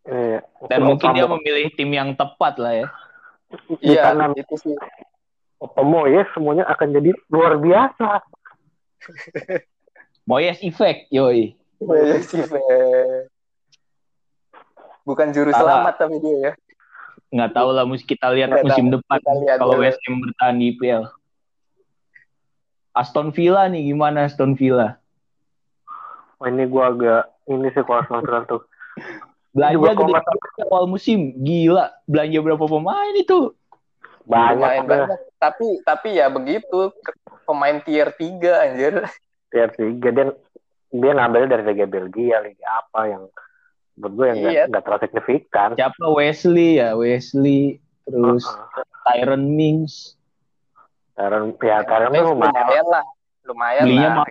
Iya. 0.06 0.40
Dan 0.70 0.80
mungkin 0.86 1.12
dia 1.16 1.26
memilih 1.26 1.72
tim 1.74 1.90
yang 1.92 2.14
tepat 2.14 2.60
lah 2.60 2.72
ya. 2.72 2.86
Iya, 3.82 4.14
itu 4.36 4.54
sih. 4.58 4.76
Ya 6.12 6.22
semuanya 6.36 6.64
akan 6.68 6.88
jadi 6.92 7.10
luar 7.32 7.56
biasa. 7.58 8.20
Moyes 10.28 10.58
effect, 10.60 11.06
yoi. 11.14 11.54
Iya 11.80 12.18
sih, 12.24 12.42
Fe. 12.42 12.60
Bukan 15.06 15.30
juru 15.30 15.54
Salah. 15.54 15.86
selamat 15.86 15.94
tapi 16.02 16.16
dia 16.18 16.36
ya. 16.50 16.52
Nggak 17.30 17.52
tahu 17.58 17.68
lah, 17.74 17.84
mesti 17.84 18.06
kita 18.06 18.30
lihat 18.30 18.48
Nggak 18.54 18.64
musim 18.70 18.86
tahu. 18.86 18.94
depan 19.00 19.18
lihat 19.42 19.58
kalau. 19.58 19.78
West 19.82 20.00
Ham 20.06 20.14
bertahan 20.22 20.56
di 20.58 20.64
IPL. 20.74 21.02
Aston 22.96 23.28
Villa 23.34 23.68
nih 23.68 23.92
gimana 23.92 24.24
Aston 24.24 24.56
Villa? 24.56 24.96
Wah, 26.40 26.48
ini 26.48 26.64
gua 26.64 26.92
agak 26.92 27.22
ini 27.48 27.68
sih 27.72 27.84
kalau 27.84 28.04
nonton 28.08 28.42
tuh. 28.48 28.62
Belanja 29.56 29.92
gede 29.96 30.62
awal 30.68 30.84
musim, 30.84 31.32
gila. 31.40 31.92
Belanja 32.04 32.38
berapa 32.44 32.64
pemain 32.64 33.14
itu? 33.16 33.56
Banyak 34.28 34.84
deh. 34.84 34.84
banyak. 34.84 35.20
Tapi 35.40 35.66
tapi 35.84 36.08
ya 36.20 36.28
begitu 36.28 36.92
pemain 37.44 37.78
tier 37.84 38.12
3 38.12 38.64
anjir. 38.68 38.94
tier 39.46 39.70
tiga 39.78 40.08
dia 40.10 40.24
dia 40.90 41.12
ngambil 41.14 41.46
dari 41.46 41.62
Liga 41.62 41.86
Belgia 41.86 42.42
Liga 42.42 42.66
apa 42.82 43.06
yang 43.06 43.30
menurut 43.96 44.12
gue 44.14 44.26
yang 44.28 44.38
Iya. 44.44 44.62
nggak 44.68 44.82
terlalu 44.84 45.02
signifikan 45.02 45.68
Siapa 45.72 46.04
Wesley 46.06 46.70
ya, 46.78 46.92
Wesley, 46.92 47.80
terus 48.04 48.44
Heeh. 48.44 48.84
Tyron 49.02 49.44
Mings. 49.50 50.14
Taran 51.16 51.56
ya 51.56 51.80
Taran 51.82 52.12
Tapi 52.12 52.20
lumayan 52.20 52.52
lumayan 52.52 52.86
lah. 52.86 53.04
Lumayan 53.48 53.82
Belinya 53.88 54.10
lah. 54.20 54.26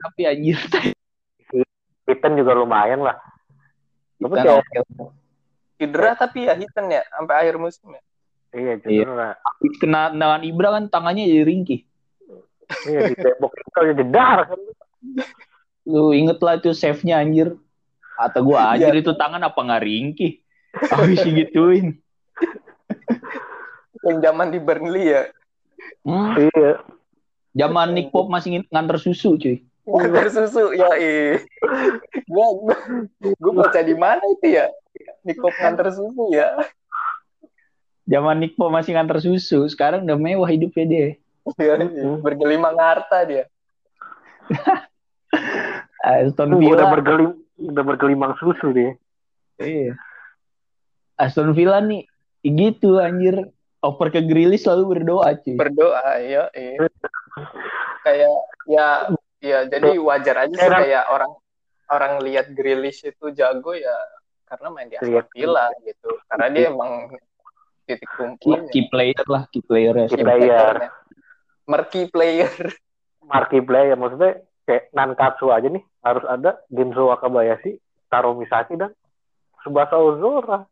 Tapi 0.00 0.20
anjir, 0.24 0.56
Pippen 2.08 2.32
juga 2.34 2.56
lumayan 2.56 3.04
lah 3.04 3.20
tapi 4.22 4.38
kayak 4.38 4.54
oke. 4.54 4.78
cedera 5.76 6.14
tapi 6.14 6.46
ya 6.46 6.54
Hiten 6.54 6.86
ya 6.86 7.02
sampai 7.10 7.34
akhir 7.42 7.58
musim 7.58 7.90
ya. 7.90 8.02
Iya, 8.54 8.72
Iya. 8.78 9.02
cedera. 9.02 9.28
Kena 9.82 10.00
tendangan 10.14 10.42
Ibra 10.46 10.68
kan 10.78 10.84
tangannya 10.86 11.26
jadi 11.26 11.42
ringkih. 11.42 11.80
Iya, 12.86 13.00
di 13.10 13.14
tembok 13.18 13.52
itu 13.58 13.68
aja 13.74 13.92
jedar 13.98 14.38
kan. 14.46 14.60
Lu 15.90 16.14
inget 16.14 16.38
lah 16.38 16.54
itu 16.56 16.70
save-nya 16.70 17.18
anjir. 17.18 17.58
Atau 18.22 18.46
gua 18.46 18.78
Iya. 18.78 18.86
anjir 18.88 19.02
itu 19.02 19.12
tangan 19.14 19.42
apa 19.42 19.58
nggak 19.58 19.82
ringkih? 19.82 20.32
Habis 20.72 21.26
digituin. 21.26 21.98
Yang 24.02 24.18
zaman 24.22 24.48
di 24.48 24.58
Burnley 24.58 25.10
ya. 25.10 25.22
Hmm, 26.06 26.38
Iya. 26.38 26.82
zaman 27.52 27.92
Nick 27.92 28.08
Pop 28.10 28.30
masih 28.30 28.62
nganter 28.70 28.96
susu 28.96 29.34
cuy. 29.36 29.60
Nganter 29.82 30.30
susu 30.30 30.70
ya. 30.72 30.86
Gua 32.30 32.46
gua, 32.54 32.76
gua 33.36 33.52
baca 33.60 33.80
di 33.82 33.92
mana 33.92 34.22
itu 34.30 34.54
ya? 34.54 34.70
Nikop 35.22 35.50
nganter 35.52 35.90
susu 35.90 36.30
ya. 36.30 36.54
Zaman 38.06 38.38
Nick 38.38 38.54
Pop 38.54 38.70
masih 38.70 38.94
nganter 38.94 39.18
susu. 39.18 39.66
Sekarang 39.66 40.06
udah 40.06 40.14
mewah 40.14 40.46
hidupnya 40.46 40.84
dia. 40.86 41.08
Ya, 41.58 41.74
bergelimang 42.22 42.78
harta 42.78 43.26
dia. 43.26 43.44
Aston 46.02 46.54
Udah 46.54 46.62
Villa. 46.62 46.86
bergelim 46.90 47.30
udah 47.70 47.82
bergelimang 47.86 48.34
susu 48.40 48.74
dia. 48.74 48.92
Iya. 49.60 49.94
Aston 51.14 51.54
Villa 51.54 51.78
nih 51.78 52.06
gitu 52.42 52.98
anjir. 52.98 53.50
Oper 53.82 54.14
ke 54.14 54.22
Grilis 54.22 54.62
selalu 54.62 54.94
berdoa 54.98 55.34
cuy. 55.42 55.58
Berdoa 55.58 56.22
ya, 56.22 56.46
iya. 56.54 56.86
Kayak 58.06 58.30
ya 58.70 58.86
ya 59.42 59.58
jadi 59.66 59.98
wajar 59.98 60.46
aja 60.46 60.54
sih 60.54 60.70
Kayak- 60.70 61.10
orang 61.10 61.32
orang 61.90 62.12
lihat 62.22 62.54
Grealish 62.54 63.02
itu 63.02 63.34
jago 63.34 63.74
ya 63.74 63.90
karena 64.46 64.70
main 64.70 64.86
di 64.86 64.94
Aston. 65.02 65.26
Villa 65.34 65.66
gitu. 65.82 66.14
Karena 66.30 66.46
dia 66.54 66.70
emang 66.70 67.10
titik 67.90 68.06
kumpulnya. 68.14 68.70
Key 68.70 68.86
player 68.86 69.26
lah, 69.26 69.42
key 69.50 69.62
player 69.66 69.94
ya. 69.98 70.06
Key 70.06 70.22
player. 70.22 70.74
Marquee 71.66 72.06
player. 72.06 72.52
Marquee 73.26 73.64
player 73.66 73.96
maksudnya 73.98 74.46
kayak 74.66 74.90
Nankatsu 74.94 75.50
aja 75.50 75.68
nih 75.68 75.82
harus 76.02 76.24
ada 76.26 76.62
Genzo 76.70 77.10
Wakabayashi, 77.10 77.78
Taro 78.10 78.34
Misaki 78.38 78.78
dan 78.78 78.94
Subasa 79.62 79.98
Ozora 79.98 80.66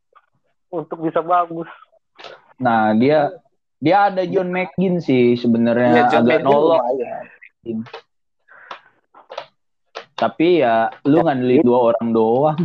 untuk 0.71 1.03
bisa 1.03 1.23
bagus. 1.23 1.71
Nah, 2.59 2.95
dia 2.95 3.31
dia 3.81 4.13
ada 4.13 4.23
John 4.29 4.53
McGinn 4.53 5.01
sih 5.01 5.35
Ya, 5.35 5.41
sebenarnya 5.41 6.11
John 6.13 6.29
agak 6.29 6.45
McGinn 6.45 6.47
nolok. 6.47 6.83
Tapi 10.21 10.61
ya 10.61 10.93
lu 11.09 11.25
ngandelin 11.25 11.65
dua 11.65 11.79
orang 11.93 12.09
doang. 12.13 12.61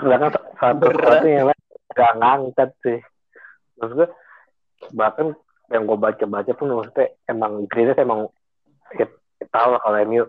Sedangkan 0.00 0.32
satu 0.56 0.88
satu 0.96 1.26
yang 1.28 1.46
lain 1.52 1.62
gak 1.92 2.12
ngangkat 2.16 2.70
sih. 2.80 2.98
Maksud 3.76 3.96
gue 3.98 4.08
bahkan 4.96 5.36
yang 5.68 5.84
gue 5.84 5.98
baca-baca 6.00 6.52
pun 6.56 6.72
maksudnya 6.72 7.12
emang 7.28 7.68
Grealish 7.68 8.00
emang 8.00 8.32
ya, 8.96 9.04
tahu 9.46 9.68
lah 9.70 9.80
kalau 9.80 9.96
MU 10.02 10.24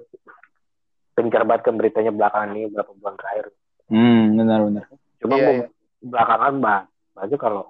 gencar 1.17 1.43
banget 1.43 1.61
kan 1.65 1.75
beritanya 1.75 2.11
belakangan 2.13 2.53
ini 2.53 2.69
beberapa 2.69 2.91
bulan 2.95 3.15
terakhir. 3.17 3.45
Hmm, 3.89 4.37
benar 4.37 4.59
benar. 4.63 4.83
Cuma 5.19 5.35
mau 5.35 5.51
iya. 5.51 5.65
belakangan 5.99 6.53
bang, 6.61 6.83
aja 7.17 7.35
kalau 7.35 7.63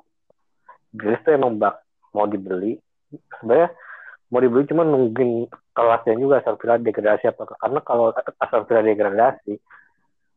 Grealish 0.90 1.24
tuh 1.24 1.34
emang 1.34 1.58
bak 1.58 1.82
mau 2.12 2.26
dibeli. 2.26 2.78
Sebenarnya 3.40 3.74
mau 4.30 4.42
dibeli 4.42 4.70
cuma 4.70 4.84
nungguin 4.84 5.50
kelasnya 5.74 6.14
juga 6.20 6.44
asal 6.44 6.60
Villa 6.60 6.78
degradasi 6.78 7.26
apa 7.26 7.42
karena 7.58 7.80
kalau 7.82 8.14
asal 8.14 8.68
Villa 8.68 8.84
degradasi 8.84 9.54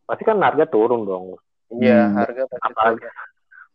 pasti 0.07 0.23
kan 0.25 0.41
harga 0.41 0.65
turun 0.65 1.05
dong. 1.05 1.37
Iya, 1.73 2.09
Hmm. 2.09 2.17
harga 2.17 2.43
pasti 2.49 2.65
Apalagi- 2.69 3.01
turun. 3.05 3.21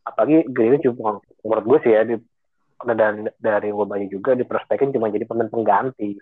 Apalagi 0.07 0.37
Grealish 0.49 0.83
cuma 0.87 1.19
menurut 1.43 1.65
gue 1.67 1.79
sih 1.83 1.91
ya 1.93 2.01
di 2.01 2.15
dari 2.77 3.25
dari 3.37 3.69
gue 3.69 3.85
baca 3.85 4.05
juga 4.05 4.31
di 4.33 4.45
prospekin 4.45 4.93
cuma 4.93 5.09
jadi 5.09 5.25
pemain 5.25 5.49
pengganti 5.49 6.17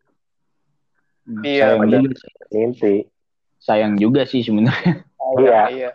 Iya, 1.41 1.73
sayang 1.73 1.89
juga, 1.89 2.13
sih. 2.13 2.31
inti. 2.53 2.95
sayang 3.57 3.93
juga 3.97 4.21
sih 4.23 4.41
sebenarnya. 4.41 5.01
Ah, 5.17 5.31
Iya. 5.35 5.61
iya. 5.69 5.89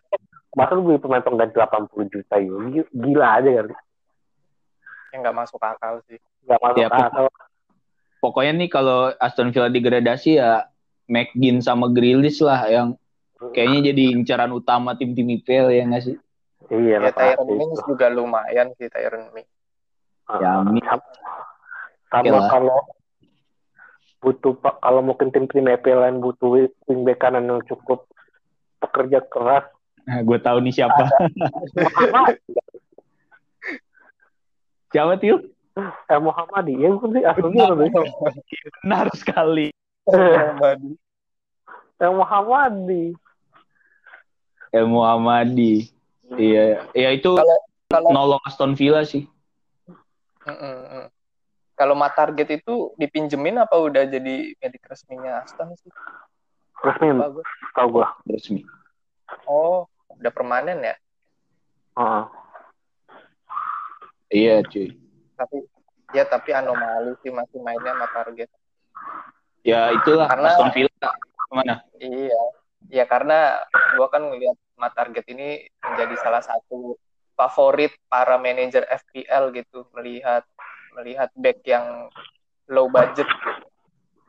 Masa 0.51 0.75
lu 0.75 0.83
beli 0.83 0.99
pemain 0.99 1.23
pengganti 1.23 1.55
80 1.55 2.11
juta 2.11 2.35
euro 2.37 2.66
Gila- 2.90 3.38
aja 3.38 3.51
kan. 3.62 3.66
Yang 5.11 5.21
nggak 5.23 5.37
masuk 5.37 5.61
akal 5.61 6.03
sih. 6.05 6.19
Gak 6.43 6.59
masuk 6.59 6.83
Pak. 6.85 7.07
akal. 7.09 7.25
Pokoknya 8.19 8.53
nih 8.55 8.69
kalau 8.69 9.14
Aston 9.16 9.49
Villa 9.49 9.71
degradasi 9.71 10.37
ya 10.37 10.66
McGinn 11.07 11.62
sama 11.62 11.87
Grealish 11.88 12.43
lah 12.43 12.66
yang 12.66 12.99
kayaknya 13.55 13.90
jadi 13.90 14.05
incaran 14.12 14.51
utama 14.51 14.93
tim-tim 14.93 15.31
IPL 15.33 15.71
ya 15.71 15.83
nggak 15.87 16.05
sih? 16.05 16.16
Iya, 16.69 16.99
Ya, 16.99 16.99
lah, 17.01 17.12
Tyron 17.14 17.49
Mings 17.49 17.81
juga 17.83 18.07
lumayan 18.07 18.71
sih 18.77 18.87
Tyron 18.87 19.31
Mings. 19.31 19.49
Ya, 20.29 20.61
Mings. 20.61 20.87
sama, 22.12 22.38
kalau 22.51 22.79
butuh 24.21 24.53
pak 24.55 24.77
kalau 24.79 25.01
mungkin 25.01 25.33
tim-tim 25.33 25.65
EPL 25.67 26.01
lain 26.01 26.21
butuh 26.21 26.69
wingback 26.85 27.19
kanan 27.19 27.49
yang 27.49 27.61
cukup 27.65 28.05
pekerja 28.79 29.25
keras 29.27 29.65
gue 30.01 30.39
tahu 30.41 30.59
nih 30.61 30.75
siapa. 30.75 31.07
siapa 34.91 35.15
Til? 35.17 35.37
eh 36.11 36.19
Muhammadi 36.21 36.75
ya 36.77 36.91
gue 36.91 37.09
sih 37.15 37.23
aslinya 37.23 37.73
tuh 37.73 38.05
Benar 38.85 39.07
sekali. 39.15 39.71
eh 42.03 42.11
Muhammadi 42.11 43.15
El 44.71 44.87
Muhammadi. 44.87 45.91
Iya, 46.31 46.87
ya 46.95 47.09
itu 47.11 47.35
Kalau- 47.35 47.65
kalau- 47.91 48.13
nolong 48.15 48.43
Aston 48.47 48.79
Villa 48.79 49.03
sih. 49.03 49.27
Mm-mm, 50.47 50.79
mm. 50.87 51.07
Kalau 51.81 51.97
target 52.12 52.61
itu 52.61 52.93
dipinjemin 53.01 53.57
apa 53.57 53.73
udah 53.81 54.05
jadi 54.05 54.53
milik 54.53 54.85
resminya 54.85 55.40
Aston 55.40 55.73
sih? 55.81 55.88
resmi 56.85 57.09
Bagus. 57.16 57.49
tau 57.73 57.88
gue 57.88 58.07
Resmi. 58.29 58.61
Oh, 59.49 59.88
udah 60.12 60.29
permanen 60.29 60.85
ya. 60.85 60.93
Heeh. 61.97 62.25
Iya, 64.29 64.55
cuy. 64.69 64.93
Tapi 65.40 65.57
ya 66.12 66.29
tapi 66.29 66.53
anomali 66.53 67.16
sih 67.25 67.33
masih 67.33 67.64
mainnya 67.64 67.97
sama 67.97 68.09
target. 68.12 68.49
Ya 69.64 69.88
itulah 69.97 70.29
Karena- 70.29 70.53
Aston 70.53 70.73
Villa 70.77 71.09
ke 71.16 71.53
mana? 71.57 71.81
Iya. 71.97 72.43
Ya 72.93 73.05
karena 73.09 73.57
gua 73.97 74.12
kan 74.12 74.21
ngelihat 74.21 74.57
sama 74.77 74.93
target 74.93 75.25
ini 75.33 75.64
menjadi 75.81 76.14
salah 76.21 76.45
satu 76.45 77.01
favorit 77.40 77.97
para 78.12 78.37
manajer 78.37 78.85
FPL 78.85 79.49
gitu 79.57 79.88
melihat 79.97 80.45
melihat 80.96 81.31
back 81.38 81.62
yang 81.64 82.11
low 82.66 82.87
budget 82.90 83.26
gitu. 83.26 83.50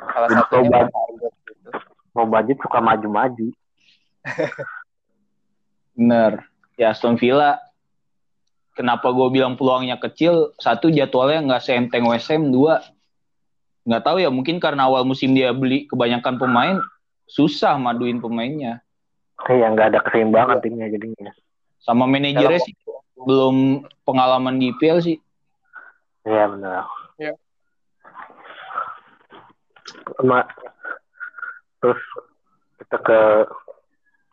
Salah 0.02 0.30
Low 0.30 0.38
satunya 0.46 0.70
budget. 0.90 1.34
gitu. 1.46 1.70
mau 2.12 2.28
budget 2.28 2.58
suka 2.60 2.80
maju-maju 2.84 3.48
Bener. 5.98 6.46
Ya 6.76 6.92
Aston 6.94 7.16
Villa. 7.20 7.60
Kenapa 8.72 9.12
gue 9.12 9.28
bilang 9.30 9.60
peluangnya 9.60 10.00
kecil? 10.00 10.56
Satu 10.58 10.88
jadwalnya 10.88 11.44
nggak 11.44 11.64
seenteng 11.64 12.08
West 12.08 12.32
Ham. 12.32 12.50
Dua 12.50 12.80
nggak 13.82 14.04
tahu 14.06 14.22
ya 14.22 14.30
mungkin 14.30 14.62
karena 14.62 14.86
awal 14.86 15.02
musim 15.02 15.34
dia 15.34 15.50
beli 15.58 15.90
kebanyakan 15.90 16.38
pemain 16.38 16.78
susah 17.26 17.82
maduin 17.82 18.22
pemainnya. 18.22 18.78
kayak 19.42 19.74
nggak 19.74 19.88
ada 19.90 20.00
keseimbangan 20.06 20.62
timnya 20.62 20.86
jadinya 20.86 21.34
Sama 21.82 22.06
manajernya 22.06 22.62
sih 22.62 22.78
belum 23.18 23.82
pengalaman 24.06 24.62
di 24.62 24.70
IPL 24.70 25.02
sih. 25.02 25.18
Iya 26.26 26.44
benar. 26.50 26.84
Iya. 27.18 27.34
sama 30.22 30.46
terus 31.82 32.02
kita 32.78 32.98
ke 33.02 33.20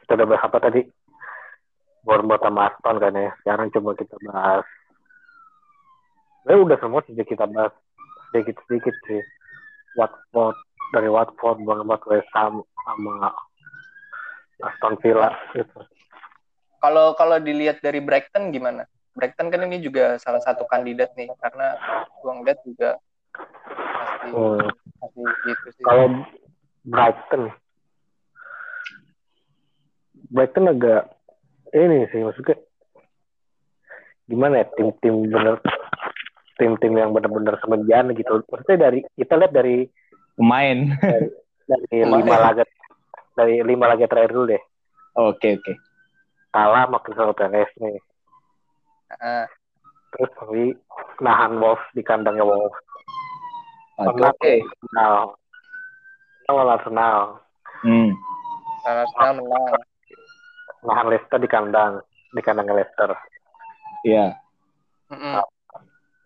kita 0.05 0.13
udah 0.17 0.27
bahas 0.29 0.45
apa 0.47 0.59
tadi? 0.61 0.81
Bournemouth 2.05 2.41
sama 2.41 2.73
Aston 2.73 2.97
kan 3.01 3.13
ya. 3.17 3.31
Sekarang 3.45 3.69
coba 3.73 3.91
kita 3.97 4.17
bahas 4.25 4.67
ya 6.49 6.55
udah 6.57 6.79
semua 6.81 7.05
sih 7.05 7.17
kita 7.17 7.45
bahas. 7.49 7.73
Sedikit 8.31 8.57
sedikit 8.69 8.95
sih. 9.09 9.21
Watford 9.97 10.57
dari 10.93 11.09
Watford 11.09 11.65
Bournemouth 11.65 12.05
West 12.09 12.31
Ham 12.37 12.65
sama 12.85 13.33
Aston 14.63 14.95
Villa 15.05 15.33
gitu. 15.53 15.81
Kalau 16.79 17.13
kalau 17.19 17.37
dilihat 17.43 17.83
dari 17.83 17.99
Brighton 17.99 18.55
gimana? 18.55 18.87
Brighton 19.19 19.51
kan 19.51 19.67
ini 19.67 19.83
juga 19.83 20.15
salah 20.17 20.39
satu 20.39 20.63
kandidat 20.65 21.11
nih 21.13 21.27
karena 21.37 21.75
gua 22.23 22.39
ngeliat 22.39 22.63
juga 22.63 22.97
masih 24.23 24.31
Hmm. 24.31 24.63
masih 25.01 25.25
gitu 25.45 25.69
sih. 25.75 25.83
kalau 25.83 26.07
Brighton 26.85 27.43
Brighton 30.29 30.67
agak 30.69 31.03
ini 31.73 32.07
sih 32.09 32.21
maksudnya 32.21 32.57
gimana 34.29 34.61
ya 34.61 34.67
tim-tim 34.77 35.25
bener 35.25 35.57
tim-tim 36.57 36.93
yang 36.93 37.11
benar-benar 37.11 37.57
semedian 37.59 38.13
gitu 38.13 38.45
maksudnya 38.45 38.91
dari 38.91 39.01
kita 39.17 39.35
lihat 39.35 39.53
dari 39.53 39.89
Pemain. 40.37 40.95
dari 41.67 41.87
Pemain. 41.91 42.23
lima 42.23 42.37
laga 42.39 42.65
dari 43.35 43.55
lima 43.63 43.85
laga 43.89 44.05
terakhir 44.05 44.31
dulu 44.31 44.47
deh 44.53 44.63
Oke 45.19 45.59
oke. 45.59 45.73
kalah 46.49 46.87
sama 46.87 47.03
Crystal 47.03 47.35
Palace 47.35 47.75
nih. 47.77 47.99
Ah, 49.11 49.49
Terus 50.11 50.31
tapi 50.35 50.65
nahan 51.19 51.57
Wolves 51.57 51.85
di 51.93 52.01
kandangnya 52.01 52.45
Wolves. 52.45 52.77
Oke. 53.99 54.13
Menang 54.15 54.37
Arsenal. 54.63 55.15
Lawan 56.47 56.69
Arsenal. 56.71 57.19
Hmm. 57.83 58.11
Arsenal 58.83 59.33
menang. 59.37 59.65
Nahan 60.81 61.07
Leicester 61.09 61.37
di 61.37 61.49
kandang. 61.49 62.01
Di 62.31 62.41
kandangnya 62.41 62.79
Leicester. 62.79 63.11
Iya. 64.03 64.37
Mm-mm. 65.09 65.41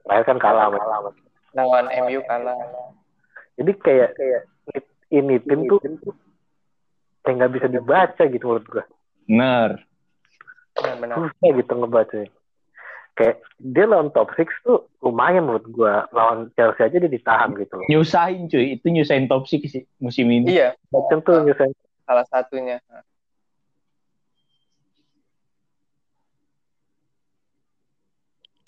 Terakhir 0.04 0.24
kan 0.26 0.38
kalah. 0.38 0.66
sama- 0.68 1.14
Lawan 1.52 1.86
MU 2.04 2.20
kalah. 2.24 2.58
Jadi 3.54 3.72
kayak 3.78 4.10
kayak 4.16 4.42
ini 5.10 5.36
tim 5.40 5.68
tuh 5.68 5.78
kayak 7.22 7.34
nggak 7.36 7.52
bisa 7.52 7.66
dibaca 7.68 8.22
gitu 8.24 8.44
menurut 8.44 8.66
gua. 8.66 8.84
Bener. 9.24 9.70
Benar-benar. 10.72 11.16
Susah 11.20 11.50
gitu 11.52 11.72
ngebaca. 11.72 12.20
Kayak 13.12 13.44
dia 13.60 13.84
lawan 13.84 14.08
top 14.08 14.32
6 14.32 14.48
tuh 14.64 14.88
lumayan 15.04 15.44
menurut 15.44 15.66
gua. 15.68 16.08
Lawan 16.16 16.48
Chelsea 16.56 16.80
aja 16.88 16.96
dia 16.96 17.12
ditahan 17.12 17.52
gitu 17.60 17.76
loh. 17.76 17.86
Nyusahin 17.92 18.48
cuy. 18.48 18.80
Itu 18.80 18.88
nyusahin 18.88 19.28
top 19.28 19.44
six 19.44 19.68
sih 19.68 19.84
musim 20.00 20.32
ini. 20.32 20.48
Iya, 20.48 20.72
Macam 20.88 21.20
tuh 21.20 21.44
nyusahin. 21.44 21.76
salah 22.02 22.24
satunya. 22.26 22.80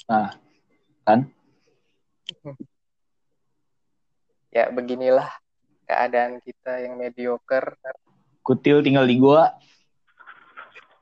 Nah, 0.05 0.37
kan? 1.09 1.33
Ya 4.55 4.71
beginilah 4.71 5.27
keadaan 5.89 6.39
kita 6.45 6.85
yang 6.85 7.01
mediocre. 7.01 7.75
Kutil 8.45 8.85
tinggal 8.85 9.09
di 9.09 9.17
gua. 9.17 9.57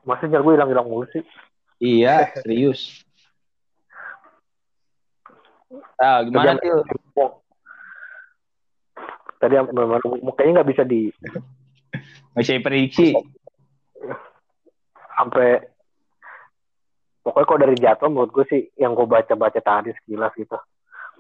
Maksudnya 0.03 0.43
gue 0.43 0.53
hilang-hilang 0.55 0.87
mulu 0.87 1.07
sih. 1.11 1.23
Iya, 1.79 2.31
serius. 2.43 3.03
Ah, 5.97 6.21
gimana 6.25 6.57
Tadi 6.59 6.69
yang- 6.69 6.85
Tadi 9.43 9.55
yang 9.59 9.67
mukanya 10.23 10.61
nggak 10.61 10.71
bisa 10.71 10.83
di 10.87 11.11
Masih 12.37 12.63
prediksi. 12.63 13.13
sampai 15.13 15.61
pokoknya 17.21 17.47
kalau 17.47 17.63
dari 17.63 17.77
jatuh 17.79 18.09
menurut 18.09 18.33
gue 18.33 18.45
sih 18.49 18.63
yang 18.81 18.97
gue 18.97 19.05
baca-baca 19.05 19.61
tadi 19.61 19.93
sekilas 19.93 20.33
gitu. 20.35 20.57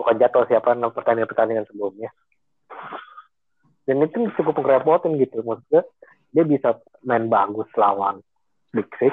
Bukan 0.01 0.17
jatuh 0.17 0.49
siapa 0.49 0.73
pertandingan-pertandingan 0.75 1.69
sebelumnya. 1.69 2.09
Dan 3.85 4.01
itu 4.07 4.33
cukup 4.41 4.59
ngerepotin 4.65 5.21
gitu. 5.21 5.45
Gue 5.45 5.85
dia 6.33 6.45
bisa 6.49 6.81
main 7.05 7.29
bagus 7.29 7.69
lawan 7.77 8.25
Big 8.73 8.88
Six 8.97 9.12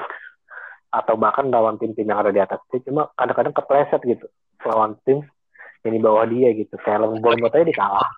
atau 0.90 1.14
bahkan 1.20 1.52
lawan 1.52 1.76
tim-tim 1.76 2.08
yang 2.08 2.24
ada 2.24 2.32
di 2.32 2.40
atas 2.40 2.58
dia. 2.72 2.80
Cuma 2.88 3.12
kadang-kadang 3.14 3.52
kepleset 3.54 4.00
gitu 4.06 4.26
lawan 4.66 4.96
tim 5.06 5.24
yang 5.84 5.92
di 5.96 6.00
bawah 6.00 6.24
dia 6.28 6.52
gitu 6.52 6.74
kayak 6.80 7.04
lawan 7.04 7.18
Bournemouth 7.24 7.54
aja 7.56 7.64
dikalah 7.64 8.08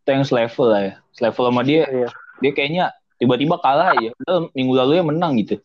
Itu 0.00 0.08
yang 0.16 0.24
selevel 0.24 0.66
lah 0.68 0.80
ya. 0.80 0.94
Selevel 1.12 1.44
sama 1.52 1.62
dia, 1.64 1.84
iya 1.88 2.08
dia 2.40 2.52
kayaknya 2.56 2.84
tiba-tiba 3.20 3.60
kalah 3.60 3.92
ya. 4.00 4.16
Padahal 4.16 4.48
minggu 4.56 4.74
lalu 4.74 4.92
ya 4.96 5.04
menang 5.04 5.32
gitu. 5.36 5.60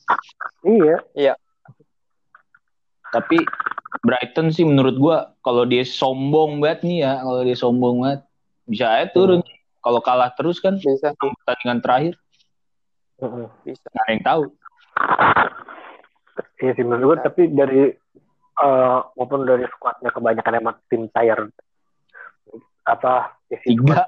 iya 1.16 1.34
Tapi 3.16 3.40
Brighton 4.04 4.52
sih 4.52 4.68
menurut 4.68 4.96
gua 5.00 5.18
kalau 5.40 5.64
dia 5.64 5.88
sombong 5.88 6.60
banget 6.60 6.84
nih 6.84 6.98
ya, 7.08 7.14
kalau 7.24 7.42
dia 7.48 7.56
sombong 7.56 7.96
banget 8.04 8.22
bisa 8.68 8.86
aja 8.92 9.08
turun. 9.16 9.40
Kalau 9.80 10.02
kalah 10.02 10.34
terus 10.36 10.58
kan 10.60 10.76
Bisa, 10.82 11.14
pertandingan 11.16 11.80
terakhir 11.80 12.14
Mm-mm. 13.22 13.48
bisa. 13.64 13.86
nggak 13.88 14.04
ada 14.04 14.12
yang 14.12 14.26
tahu. 14.26 14.44
Iya 16.60 16.72
sih 16.76 16.84
menurut 16.84 17.04
gue 17.06 17.18
tapi 17.24 17.42
dari 17.56 17.94
eh 18.56 18.98
maupun 19.14 19.44
dari 19.44 19.68
squadnya 19.68 20.10
kebanyakan 20.10 20.54
emang 20.58 20.76
tim 20.88 21.08
tier 21.08 21.40
apa 22.86 23.14
isi 23.50 23.74
Tiga. 23.74 24.06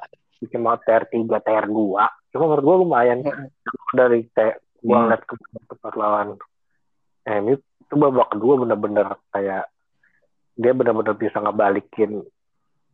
cuma 0.48 0.78
tier 0.80 1.04
tiga 1.08 1.42
tier 1.42 1.66
dua 1.66 2.06
cuma 2.30 2.46
menurut 2.48 2.64
gue 2.64 2.76
lumayan 2.80 3.20
Mm-mm. 3.20 3.50
dari 3.92 4.24
kayak 4.32 4.62
gue 4.78 4.88
Hmm. 4.88 5.04
ngeliat 5.04 5.22
ke 5.22 5.34
tempat 5.68 5.94
lawan 5.96 6.38
MU 7.26 7.58
itu 7.58 7.94
babak 7.94 8.30
kedua 8.30 8.54
bener-bener 8.58 9.08
kayak 9.32 9.66
dia 10.54 10.72
bener-bener 10.72 11.12
bisa 11.14 11.38
ngebalikin 11.38 12.22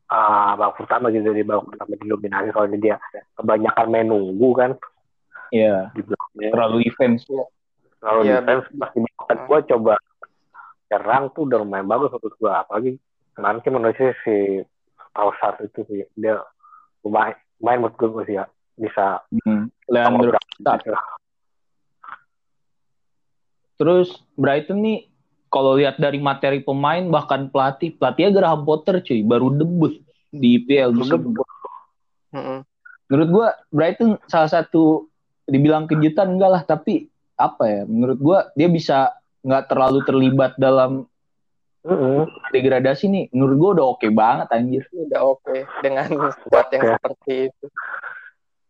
ah 0.07 0.55
babak 0.55 0.79
pertama 0.79 1.11
gitu 1.11 1.27
dari 1.27 1.43
babak 1.43 1.67
pertama 1.69 1.91
didominasi 1.97 2.49
soalnya 2.49 2.77
dia 2.77 2.95
kebanyakan 3.35 3.87
main 3.89 4.07
nunggu 4.07 4.49
kan 4.53 4.71
Iya, 5.49 5.93
di 5.93 6.01
belakangnya 6.01 6.49
terlalu 6.49 6.77
defense. 6.81 7.29
kalau 7.99 8.21
Iya, 8.21 8.41
defense 8.41 8.65
pas 8.73 8.89
di 8.89 8.99
babak 9.05 9.37
gue 9.43 9.59
coba 9.69 9.93
serang 10.93 11.33
tuh 11.33 11.49
udah 11.49 11.65
lumayan 11.65 11.89
bagus 11.89 12.13
menurut 12.13 12.37
gue 12.37 12.53
apalagi 12.53 12.91
kemarin 13.33 13.59
sih 13.65 13.71
menurut 13.73 13.97
saya 13.97 14.13
si 14.21 14.35
Trossard 15.09 15.57
itu 15.65 15.81
sih 15.89 16.05
dia 16.13 16.37
lumayan 17.01 17.33
lumayan 17.57 17.79
menurut 17.81 17.97
gue 17.97 18.23
sih 18.29 18.37
ya 18.37 18.45
bisa 18.77 19.25
Hmm. 19.45 19.69
Leandro. 19.89 20.37
Terus 23.77 24.09
Brighton 24.37 24.79
nih 24.79 24.99
kalau 25.51 25.77
lihat 25.77 26.01
dari 26.01 26.17
materi 26.17 26.65
pemain 26.65 27.03
bahkan 27.11 27.51
pelatih, 27.51 27.93
pelatihnya 27.93 28.31
Graham 28.33 28.65
Potter 28.65 29.03
cuy, 29.05 29.21
baru 29.21 29.53
debut 29.53 30.01
di 30.33 30.57
IPL. 30.61 30.89
Baru 30.93 30.97
musim 30.97 31.19
debut. 31.21 31.47
Mm-mm. 32.33 32.65
menurut 33.13 33.29
gua 33.29 33.47
Brighton 33.69 34.17
salah 34.25 34.49
satu 34.49 35.05
dibilang 35.45 35.85
kejutan 35.85 36.33
enggak 36.33 36.49
lah 36.49 36.63
tapi 36.65 37.13
apa 37.37 37.61
ya 37.69 37.81
menurut 37.85 38.17
gua 38.17 38.49
dia 38.57 38.65
bisa 38.65 39.13
nggak 39.43 39.63
terlalu 39.67 39.99
terlibat 40.07 40.55
dalam 40.55 41.03
Mm-mm. 41.83 42.31
degradasi 42.55 43.11
nih 43.11 43.23
menurut 43.35 43.55
gua 43.59 43.69
udah 43.75 43.85
oke 43.99 44.07
banget 44.15 44.47
anjir 44.55 44.83
Udah 44.95 45.21
oke 45.35 45.67
dengan 45.83 46.07
squad 46.31 46.67
yang 46.71 46.83
Oke. 46.87 46.93
seperti 46.95 47.33
itu. 47.51 47.65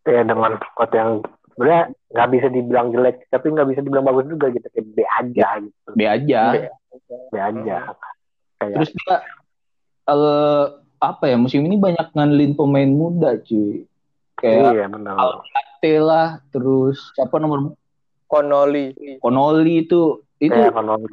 ya 0.04 0.20
dengan 0.26 0.52
squad 0.60 0.90
yang 0.92 1.10
sebenarnya 1.54 1.82
nggak 2.12 2.28
bisa 2.34 2.46
dibilang 2.50 2.86
jelek 2.90 3.16
tapi 3.30 3.46
nggak 3.54 3.68
bisa 3.70 3.80
dibilang 3.86 4.04
bagus 4.04 4.26
juga 4.26 4.46
gitu 4.50 4.66
kayak 4.68 4.86
B 4.90 4.98
aja 5.06 5.48
gitu 5.62 5.88
B 5.94 6.00
aja. 6.04 6.42
B 7.30 7.34
aja 7.38 7.78
kayak 8.58 8.76
terus 8.82 8.90
dia 8.92 9.16
eh, 10.10 10.64
apa 10.98 11.24
ya 11.30 11.36
musim 11.38 11.62
ini 11.62 11.78
banyak 11.78 12.10
ngandelin 12.12 12.52
pemain 12.58 12.90
muda 12.90 13.38
cuy 13.46 13.86
kayak 14.42 14.74
iya 14.74 14.84
benar 14.90 15.14
lah 15.84 16.40
terus 16.50 17.12
siapa 17.14 17.36
nomor 17.38 17.76
Connolly. 18.24 19.20
Konoli 19.22 19.84
itu 19.86 20.23
itu 20.42 20.52
kayak 20.52 20.74
ekonomi 20.74 21.06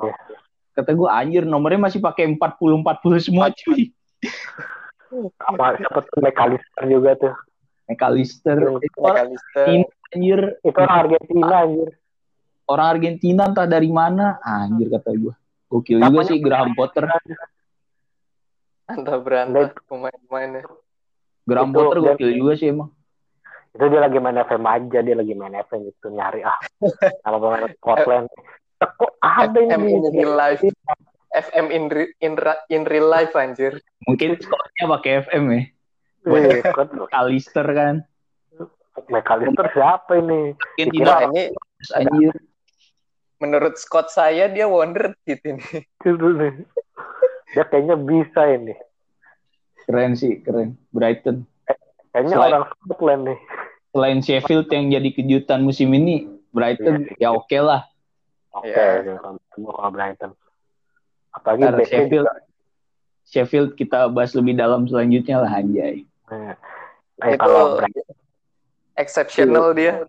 kata 0.72 0.92
gue 0.96 1.10
anjir 1.12 1.44
nomornya 1.44 1.80
masih 1.92 2.00
pakai 2.00 2.32
40 2.32 2.40
40 2.40 3.28
semua 3.28 3.52
cuy. 3.52 3.92
Sama 5.12 5.76
siapa 5.76 6.00
tuh. 6.08 6.20
McAllister. 6.24 6.84
Juga 6.88 7.12
tuh 7.20 7.34
orang 8.98 9.28
McAllister. 9.36 9.66
anjir. 10.16 10.40
Itu 10.64 10.78
orang 10.80 10.96
Argentina 10.96 11.56
anjir. 11.68 11.90
Orang 12.72 12.88
Argentina 12.88 13.42
entah 13.52 13.68
dari 13.68 13.90
mana. 13.92 14.40
Anjir 14.42 14.88
kata 14.88 15.12
gue 15.12 15.34
gokil 15.72 16.00
juga 16.00 16.22
sih 16.28 16.40
Graham 16.40 16.72
Potter. 16.76 17.08
Antah 18.88 19.18
berantah 19.24 19.72
pemain-pemainnya. 19.88 20.68
Graham 21.48 21.72
Itu 21.72 21.76
Potter 21.76 21.98
dan- 22.00 22.08
gokil 22.16 22.32
juga 22.32 22.54
sih 22.56 22.72
emang. 22.72 22.92
Itu 23.72 23.88
dia 23.88 24.04
lagi 24.04 24.20
main 24.20 24.36
FM 24.36 24.64
aja 24.68 25.00
dia 25.00 25.16
lagi 25.16 25.32
main 25.32 25.56
FM 25.56 25.88
itu 25.88 26.08
nyari 26.12 26.44
ah. 26.44 26.60
Kalau 27.24 27.40
pemain 27.40 27.72
Scotland 27.80 28.28
kok 28.82 29.12
ada 29.22 29.60
FM 29.60 29.82
ini 29.86 29.94
in 29.94 30.04
real 30.14 30.34
life. 30.34 30.62
FM 31.32 31.68
in, 31.72 31.84
re- 31.88 32.12
in, 32.20 32.34
ra- 32.36 32.64
in 32.68 32.84
real 32.84 33.08
life 33.08 33.32
anjir. 33.34 33.80
mungkin 34.04 34.36
skornya 34.36 34.86
pakai 35.00 35.12
FM 35.24 35.44
ya? 35.48 35.62
Iya, 36.28 36.60
Scott- 36.68 36.92
McAllister 36.92 37.68
kan? 37.72 37.96
McAllister 39.08 39.66
siapa 39.72 40.20
ini? 40.20 40.52
Nah, 41.00 41.32
ini 41.32 41.44
anjir. 41.96 42.34
Menurut 43.40 43.80
Scott 43.80 44.12
saya 44.12 44.52
dia 44.52 44.68
wonderkid 44.68 45.40
ini. 45.42 45.64
itu 46.04 46.12
nih. 46.14 46.68
Dia 47.56 47.64
kayaknya 47.66 47.96
bisa 47.96 48.42
ini. 48.52 48.76
Keren 49.88 50.14
sih 50.14 50.44
keren. 50.44 50.76
Brighton. 50.92 51.48
Kayaknya 52.12 52.36
Selain- 52.36 52.54
orang 52.54 52.66
Scotland 52.86 53.22
nih. 53.32 53.40
Selain 53.92 54.20
Sheffield 54.20 54.68
yang 54.72 54.86
jadi 54.88 55.10
kejutan 55.12 55.64
musim 55.64 55.92
ini 55.92 56.28
Brighton 56.52 57.08
ya 57.20 57.32
oke 57.32 57.56
lah 57.60 57.91
oke 58.52 58.68
Iya. 58.68 59.18
semua 59.52 59.72
kalau 59.74 59.92
Brighton. 59.92 60.32
Apalagi 61.32 61.62
Ntar 61.64 61.80
Sheffield 61.86 62.28
juga. 62.28 62.34
Sheffield 63.24 63.70
kita 63.74 64.12
bahas 64.12 64.36
lebih 64.36 64.54
dalam 64.54 64.84
selanjutnya 64.86 65.40
lah 65.40 65.52
anjay. 65.54 66.04
Nah, 66.28 66.56
Itu 67.22 67.38
kalau 67.38 67.80
Brighton 67.80 68.08
exceptional 68.96 69.72
dia. 69.72 70.04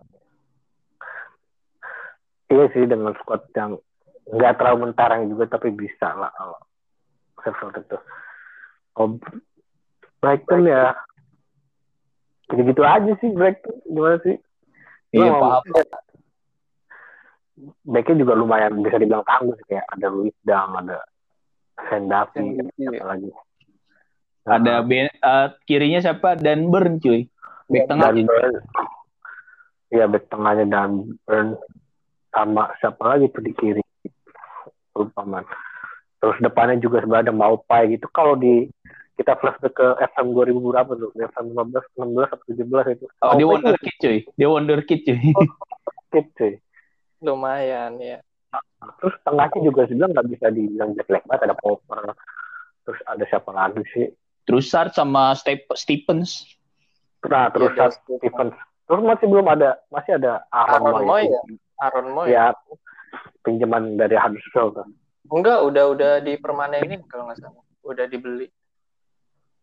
iya 2.47 2.65
sih 2.71 2.85
dengan 2.85 3.17
squad 3.17 3.49
yang 3.57 3.81
nggak 4.29 4.55
terlalu 4.55 4.91
mentarang 4.91 5.25
juga 5.27 5.49
tapi 5.49 5.71
bisa 5.71 6.13
lah 6.13 6.29
kalau 6.35 6.59
Sheffield 7.41 7.79
itu. 7.79 7.99
Oh, 8.95 9.17
Brighton 10.19 10.67
ya 10.67 10.93
gitu-gitu 12.47 12.83
aja 12.83 13.13
sih 13.19 13.31
Brighton. 13.31 13.77
Gimana 13.87 14.19
sih? 14.21 14.37
Iya 15.13 15.33
backnya 17.87 18.17
juga 18.27 18.33
lumayan 18.35 18.83
bisa 18.83 18.99
dibilang 18.99 19.27
tangguh 19.27 19.55
sih 19.59 19.67
kayak 19.75 19.87
ada 19.95 20.07
Luis 20.11 20.35
Dang 20.43 20.75
ada 20.75 20.99
Sendavi 21.89 22.39
Sendavi, 22.59 22.83
apa 22.91 23.05
lagi 23.07 23.29
Ada 24.43 24.83
ben, 24.83 25.07
eh, 25.07 25.49
kirinya 25.71 26.03
siapa? 26.03 26.35
Dan 26.35 26.67
Burn 26.67 26.99
cuy. 26.99 27.31
Back 27.71 27.87
tengah. 27.87 28.11
Dan 28.11 28.27
Burn 28.27 28.55
iya 29.95 30.05
back 30.11 30.27
tengahnya 30.27 30.67
dan 30.67 31.15
Burn 31.23 31.55
sama 32.35 32.75
siapa 32.83 33.03
lagi 33.07 33.31
tuh 33.31 33.39
di 33.47 33.55
kiri? 33.55 33.85
Lupa 34.99 35.23
man. 35.23 35.47
Terus 36.19 36.43
depannya 36.43 36.83
juga 36.83 37.07
sebenarnya 37.07 37.31
ada 37.31 37.35
Maupai 37.39 37.95
gitu. 37.95 38.11
Kalau 38.11 38.35
di 38.35 38.67
kita 39.15 39.39
flashback 39.39 39.79
ke 39.79 39.87
FM 40.11 40.35
2000 40.35 40.59
berapa 40.59 40.91
tuh? 40.91 41.11
FM 41.15 41.55
15 41.55 42.03
16 42.03 42.35
atau 42.35 42.47
17 42.51 42.95
itu. 42.99 43.07
Oh, 43.23 43.39
dia 43.39 43.47
wonder 43.47 43.79
kid 43.79 43.97
cuy. 44.03 44.19
Dia 44.35 44.49
wonder 44.51 44.79
kid 44.83 45.07
cuy. 45.07 45.23
skip, 46.11 46.27
cuy 46.35 46.59
lumayan 47.23 47.97
ya. 48.03 48.19
Terus 49.01 49.15
tengahnya 49.25 49.61
juga 49.65 49.87
sebenarnya 49.89 50.13
nggak 50.19 50.29
bisa 50.29 50.47
dibilang 50.53 50.91
jelek 50.99 51.25
banget 51.25 51.43
ada 51.49 51.57
Popper 51.57 52.13
terus 52.83 52.99
ada 53.07 53.25
siapa 53.31 53.51
lagi 53.55 53.83
sih? 53.95 54.07
Trussard 54.43 54.91
sama 54.93 55.33
Step 55.39 55.71
Stevens. 55.79 56.45
nah 57.23 57.47
terus 57.55 57.71
Stevens. 57.73 57.97
Stevens 58.19 58.55
terus 58.91 59.03
masih 59.07 59.27
belum 59.31 59.47
ada 59.47 59.79
masih 59.95 60.19
ada 60.19 60.43
Aaron, 60.51 60.83
Aaron 60.91 61.07
Moy. 61.07 61.25
Ya? 61.31 61.41
Aaron 61.87 62.09
Moy. 62.11 62.27
Ya 62.35 62.45
pinjaman 63.47 63.95
dari 63.97 64.19
Huddersfield 64.19 64.75
kan 64.75 64.89
enggak 65.33 65.59
udah 65.65 65.85
udah 65.97 66.13
dipermanenin 66.21 67.01
kalau 67.09 67.31
nggak 67.31 67.39
salah. 67.41 67.65
Udah 67.87 68.05
dibeli. 68.05 68.51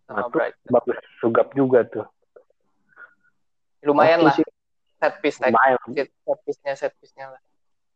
Sama 0.09 0.25
Nah, 0.25 0.31
Brighton. 0.33 0.69
bagus 0.73 0.97
sugap 1.21 1.47
juga 1.53 1.85
tuh. 1.85 2.07
Lumayan 3.85 4.23
Oke 4.23 4.27
lah. 4.27 4.35
sih. 4.39 4.45
set 4.99 5.13
piece 5.21 5.39
lumayan. 5.39 5.77
Set 5.93 6.39
piece-nya 6.43 6.73
set 6.75 6.93
piece-nya 6.97 7.31
lah 7.31 7.41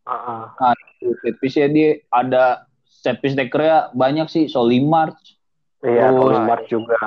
Heeh. 0.04 0.42
Set 1.24 1.36
piece 1.40 1.58
ya 1.60 1.68
dia 1.72 2.00
ada 2.12 2.68
set 2.88 3.20
piece 3.24 3.36
takernya 3.36 3.92
banyak 3.96 4.28
sih. 4.28 4.46
Solimar, 4.52 5.16
iya. 5.84 6.12
Mark 6.44 6.68
juga 6.68 7.00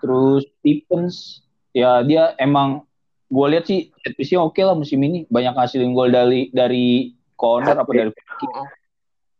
terus 0.00 0.44
Stevens. 0.60 1.44
Ya 1.72 2.04
dia 2.04 2.36
emang 2.36 2.84
gue 3.32 3.46
lihat 3.48 3.64
sih 3.64 3.88
set 4.04 4.12
piece-nya 4.12 4.44
oke 4.44 4.60
lah 4.60 4.76
musim 4.76 5.00
ini. 5.00 5.24
Banyak 5.28 5.56
hasilin 5.56 5.96
gol 5.96 6.12
dari 6.12 6.52
dari 6.52 7.16
corner 7.36 7.80
apa 7.80 7.90
dari 7.90 8.12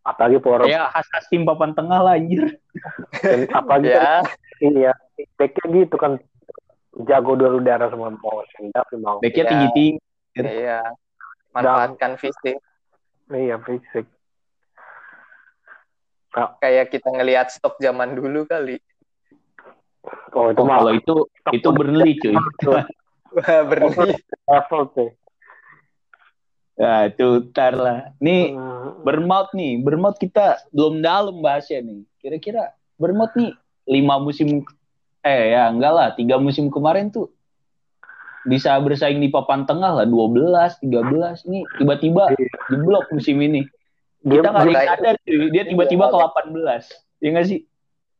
apalagi 0.02 0.42
power 0.42 0.66
ya 0.66 0.90
khas 0.90 1.06
khas 1.14 1.30
tim 1.30 1.46
papan 1.46 1.76
tengah 1.78 2.02
lah 2.02 2.18
anjir. 2.18 2.58
apalagi 3.58 3.94
ya 3.94 4.18
iya 4.58 4.92
backnya 5.38 5.86
gitu 5.86 5.94
kan 5.94 6.18
jago 7.06 7.38
dulu 7.38 7.62
darah 7.62 7.86
semua 7.86 8.10
mau 8.10 8.42
sendap 8.58 8.86
mau 8.98 9.22
Backnya 9.22 9.44
Iya. 9.46 9.50
tinggi 9.50 9.68
tinggi. 9.70 10.00
iya 10.42 10.80
manfaatkan 11.52 12.16
fisik. 12.16 12.56
Iya 13.32 13.56
fisik. 13.62 14.08
Kayak 16.60 16.88
kita 16.92 17.08
ngelihat 17.12 17.52
stok 17.52 17.76
zaman 17.80 18.16
dulu 18.16 18.48
kali. 18.48 18.80
Oh 20.32 20.50
itu 20.50 20.58
Oh, 20.58 20.66
kalau 20.66 20.92
itu 20.96 21.14
itu 21.52 21.68
Burnley 21.70 22.16
cuy. 22.18 22.34
Wah, 23.32 23.64
berhenti 23.64 24.12
level 24.44 24.82
tuh 24.92 25.08
Ya 26.76 27.08
itu 27.08 27.48
ntar 27.52 27.76
lah. 27.76 27.98
Nih 28.20 28.52
Hmm. 28.56 29.04
Bermaut 29.04 29.52
nih, 29.52 29.78
Bermaut 29.80 30.16
kita 30.16 30.58
belum 30.72 31.04
dalam 31.04 31.38
bahasnya 31.44 31.84
nih. 31.84 32.02
Kira-kira 32.18 32.72
Bermaut 32.96 33.32
nih 33.36 33.52
lima 33.86 34.16
musim 34.18 34.64
eh 35.22 35.54
ya 35.54 35.70
enggak 35.70 35.92
lah, 35.92 36.08
tiga 36.16 36.40
musim 36.40 36.66
kemarin 36.72 37.12
tuh 37.12 37.30
bisa 38.42 38.74
bersaing 38.76 39.18
di 39.18 39.28
papan 39.28 39.62
tengah 39.62 39.92
lah 39.94 40.06
12, 40.06 40.78
13 40.80 41.46
nih 41.46 41.62
tiba-tiba 41.76 42.34
jeblok 42.66 43.06
musim 43.10 43.38
ini. 43.38 43.62
dia 44.20 44.38
Kita 44.38 44.48
nggak 44.48 44.62
ada 44.62 44.62
dia- 44.62 44.78
yang 44.78 44.90
sadar 44.94 45.14
cuy, 45.18 45.46
dia 45.50 45.62
tiba-tiba 45.64 46.04
ke 46.06 46.16
18. 46.16 46.84
Ya 47.18 47.28
nggak 47.30 47.46
sih? 47.46 47.60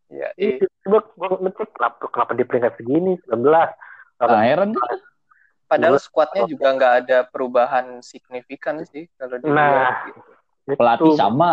ya 0.08 0.28
Iya, 0.34 0.60
iya. 0.60 0.66
gue 0.84 1.00
ngecek 1.40 1.68
kenapa, 1.72 2.04
kenapa 2.06 2.32
di 2.32 2.44
peringkat 2.44 2.72
segini 2.76 3.12
19 3.24 3.70
Nah, 4.20 4.42
heran 4.42 4.70
kan? 4.70 4.98
padahal 5.64 5.96
skuadnya 5.96 6.44
juga 6.44 6.68
nggak 6.70 6.94
ada 7.00 7.18
perubahan 7.24 7.98
signifikan 7.98 8.84
sih 8.84 9.08
kalau 9.14 9.38
dilihat 9.38 9.56
Nah. 9.56 9.90
gitu. 10.04 10.20
Pelatih 10.74 11.10
Itu 11.10 11.16
sama. 11.16 11.52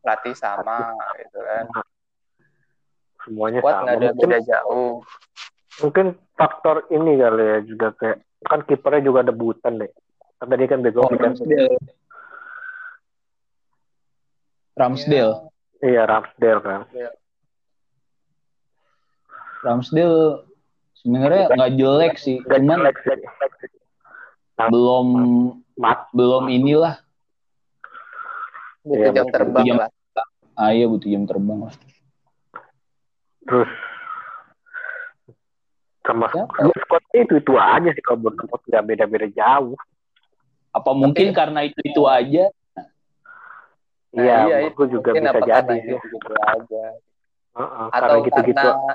pelatih 0.00 0.32
sama 0.32 0.78
gitu 1.14 1.38
kan 1.38 1.64
semuanya 3.20 3.60
skuad 3.60 3.72
sama 3.72 3.84
nggak 3.84 3.96
ada 3.96 4.08
beda 4.16 4.38
jauh 4.42 4.92
mungkin 5.80 6.06
faktor 6.34 6.84
ini 6.88 7.16
kali 7.16 7.44
ya 7.44 7.58
juga 7.62 7.88
kayak 7.94 8.18
kan 8.42 8.60
kipernya 8.62 9.02
juga 9.02 9.20
debutan 9.22 9.76
deh 9.76 9.90
kan 10.36 10.46
tadi 10.46 10.64
kan 10.64 10.80
bego 10.80 11.02
Oh, 11.02 11.10
kan 11.10 11.32
Ramsdale. 11.32 11.76
Ramsdale. 14.72 15.34
iya 15.80 16.02
Ramsdale 16.04 16.60
kan 16.60 16.80
Ramsdale 19.60 20.48
sebenarnya 20.96 21.44
nggak 21.50 21.72
jelek 21.76 22.14
sih, 22.16 22.40
Gak 22.40 22.58
cuman 22.58 22.80
jelek 22.80 22.96
sih. 23.00 23.16
belum 24.62 25.08
mat 25.74 26.08
belum 26.12 26.48
inilah 26.48 27.00
butuh 28.82 29.00
Iya, 29.02 29.16
jam 29.16 29.26
terbang 29.28 29.64
Jam- 29.66 29.80
lah 29.80 29.90
Ah 30.54 30.70
iya 30.70 30.84
butuh 30.84 31.08
jam 31.08 31.24
terbang 31.24 31.64
lah. 31.64 31.74
terus 33.42 33.72
sama 36.10 36.26
sama 36.34 36.74
squadnya 36.82 37.18
itu 37.22 37.34
itu 37.38 37.52
aja 37.54 37.88
sih 37.94 38.02
kalau 38.02 38.18
bertemu 38.26 38.54
tidak 38.66 38.82
beda 38.90 39.04
beda 39.06 39.28
jauh. 39.30 39.78
Apa 40.70 40.90
mungkin 40.94 41.30
karena 41.30 41.66
itu 41.66 41.80
itu 41.86 42.02
aja? 42.06 42.50
Nah, 44.10 44.22
iya 44.26 44.34
iya, 44.42 44.56
menurut 44.58 44.74
gue 44.74 44.88
juga 44.98 45.10
bisa 45.14 45.38
apa 45.38 45.46
jadi 45.46 45.70
karena 45.70 45.74
sih 46.02 46.08
gitu 46.10 46.32
aja. 46.34 46.84
Heeh, 47.50 47.86
atau 47.90 47.98
karena 47.98 48.26
gitu 48.26 48.40
gitu 48.46 48.68
karena 48.70 48.94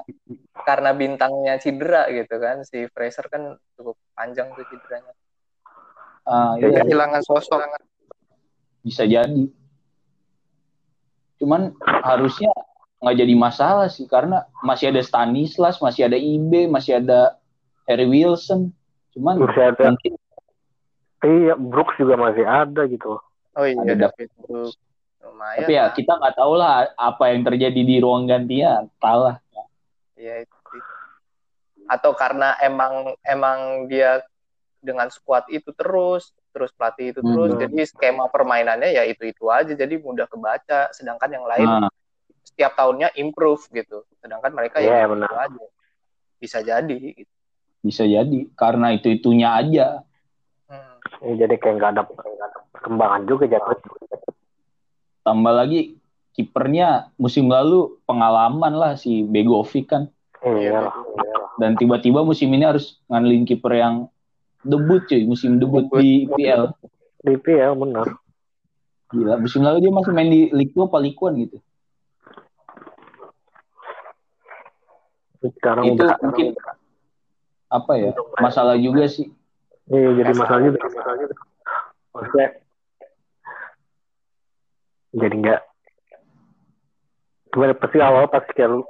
karena 0.63 0.89
bintangnya 0.95 1.53
cedera 1.59 2.03
gitu 2.11 2.35
kan 2.39 2.63
si 2.63 2.87
Fraser 2.91 3.27
kan 3.27 3.59
cukup 3.79 3.95
panjang 4.15 4.51
tuh 4.55 4.63
cederanya. 4.67 5.13
Ah, 6.25 6.55
Iya, 6.59 6.67
iya, 6.71 6.81
kehilangan 6.83 7.21
sosok. 7.23 7.59
Bisa 8.83 9.03
jadi. 9.07 9.45
Cuman 11.39 11.75
harusnya 11.83 12.51
nggak 13.05 13.21
jadi 13.21 13.33
masalah 13.37 13.85
sih 13.85 14.09
karena 14.09 14.49
masih 14.65 14.89
ada 14.89 15.05
Stanislas, 15.05 15.77
masih 15.77 16.09
ada 16.09 16.17
Ibe, 16.17 16.65
masih 16.65 16.97
ada 16.97 17.37
Harry 17.85 18.09
Wilson. 18.09 18.73
Cuman 19.13 19.37
masih 19.45 19.61
ada 19.61 19.93
mungkin 19.93 20.17
iya 21.21 21.53
Brooks 21.53 21.95
juga 22.01 22.17
masih 22.17 22.45
ada 22.45 22.81
gitu 22.85 23.17
oh 23.55 23.65
iya 23.65 23.77
Ada 23.81 24.09
David 24.09 24.29
lumayan 25.25 25.57
tapi 25.65 25.73
ya 25.73 25.83
lah. 25.89 25.93
kita 25.97 26.11
nggak 26.21 26.35
tahu 26.37 26.53
lah 26.53 26.73
apa 26.97 27.23
yang 27.33 27.41
terjadi 27.45 27.81
di 27.81 27.95
ruang 27.97 28.29
gantian. 28.29 28.89
Talah. 29.01 29.41
Iya 30.13 30.45
itu 30.45 30.57
sih. 30.69 30.81
Atau 31.89 32.13
karena 32.13 32.53
emang 32.61 33.13
emang 33.25 33.89
dia 33.89 34.21
dengan 34.85 35.09
skuad 35.09 35.49
itu 35.49 35.73
terus, 35.73 36.29
terus 36.53 36.69
pelatih 36.77 37.09
itu 37.09 37.21
terus, 37.25 37.57
Hmm. 37.57 37.61
jadi 37.61 37.89
skema 37.89 38.29
permainannya 38.29 38.93
ya 38.93 39.01
itu 39.01 39.25
itu 39.25 39.49
aja, 39.49 39.73
jadi 39.73 39.97
mudah 39.97 40.29
kebaca. 40.29 40.93
Sedangkan 40.93 41.29
yang 41.33 41.45
lain 41.49 41.65
Nah, 41.65 41.89
setiap 42.55 42.71
tahunnya 42.73 43.11
improve 43.19 43.67
gitu. 43.69 44.07
Sedangkan 44.23 44.55
mereka 44.55 44.79
Iya, 44.79 45.03
ya 45.03 45.07
benar. 45.11 45.27
itu 45.27 45.35
aja. 45.35 45.65
Bisa 46.39 46.57
jadi. 46.63 46.95
Gitu. 46.95 47.31
bisa 47.85 48.01
jadi 48.01 48.49
karena 48.57 48.97
itu 48.97 49.13
itunya 49.13 49.53
aja. 49.53 50.01
Hmm. 50.65 50.97
Ya, 51.21 51.45
jadi 51.45 51.53
kayak 51.61 51.75
nggak 51.77 51.91
ada, 51.93 52.01
perkembangan 52.73 53.21
juga 53.29 53.45
jatuh 53.45 53.77
Tambah 55.21 55.53
lagi 55.53 55.93
kipernya 56.33 57.13
musim 57.15 57.45
lalu 57.45 58.01
pengalaman 58.09 58.73
lah 58.73 58.97
si 58.97 59.21
Begovic 59.21 59.85
kan. 59.85 60.09
iya 60.41 60.89
dan 61.55 61.79
tiba-tiba 61.79 62.21
musim 62.21 62.51
ini 62.51 62.67
harus 62.67 62.99
ngandelin 63.07 63.47
kiper 63.47 63.73
yang 63.73 63.95
debut 64.61 65.07
cuy 65.07 65.23
musim 65.23 65.55
debut 65.55 65.87
Debut. 65.87 66.03
di 66.03 66.27
IPL 66.27 66.61
di 67.23 67.35
PL 67.39 67.73
benar 67.73 68.07
gila 69.09 69.39
musim 69.39 69.63
lalu 69.63 69.87
dia 69.87 69.91
masih 69.95 70.11
main 70.11 70.29
di 70.29 70.51
Ligue 70.51 70.75
2 70.75 70.85
apa 70.85 70.97
Ligue 70.99 71.17
1 71.17 71.41
gitu 71.47 71.57
sekarang 75.59 75.83
itu 75.93 76.03
udah. 76.03 76.17
mungkin 76.21 76.47
apa 77.69 77.91
ya 77.97 78.11
masalah 78.39 78.75
juga 78.77 79.05
sih. 79.09 79.29
Iya 79.85 80.09
jadi 80.23 80.31
masalah 80.33 80.61
juga 80.65 80.77
masalah 80.81 81.15
juga. 81.21 81.35
maksudnya 82.15 82.49
jadi 85.15 85.35
nggak 85.35 85.61
gimana 87.51 87.73
pasti 87.75 87.97
awal 88.03 88.23
pasti 88.27 88.51
kayak 88.55 88.69
lu 88.71 88.81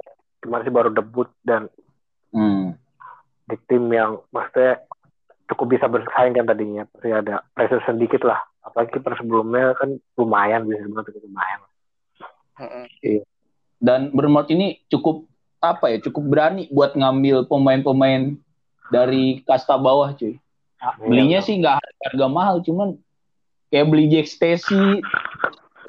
kemarin 0.42 0.64
sih 0.66 0.74
baru 0.74 0.90
debut 0.94 1.28
dan 1.42 1.70
hmm. 2.34 2.74
di 3.50 3.56
tim 3.66 3.84
yang 3.90 4.22
maksudnya 4.30 4.82
cukup 5.46 5.66
bisa 5.78 5.86
bersaing 5.86 6.34
kan 6.34 6.46
tadinya. 6.46 6.82
Pasti 6.90 7.10
ada 7.14 7.42
pressure 7.54 7.82
sedikit 7.86 8.26
lah. 8.26 8.42
Apalagi 8.66 8.98
kiper 8.98 9.14
sebelumnya 9.14 9.78
kan 9.78 9.94
lumayan 10.18 10.66
bisa 10.66 10.86
banget 10.90 11.14
lumayan. 11.22 11.60
Hmm. 12.56 12.88
dan 13.76 14.08
Bournemouth 14.16 14.48
ini 14.48 14.80
cukup 14.88 15.28
apa 15.74 15.90
ya 15.90 15.98
cukup 16.06 16.24
berani 16.30 16.70
buat 16.70 16.94
ngambil 16.94 17.50
pemain-pemain 17.50 18.38
dari 18.92 19.42
kasta 19.42 19.74
bawah 19.74 20.14
cuy 20.14 20.38
Iya, 20.76 21.08
belinya 21.08 21.40
sih 21.40 21.56
nggak 21.56 21.80
harga 21.80 22.26
mahal 22.28 22.60
cuman 22.60 23.00
kayak 23.72 23.88
beli 23.90 24.12
Jack 24.12 24.28
Stacy 24.28 25.00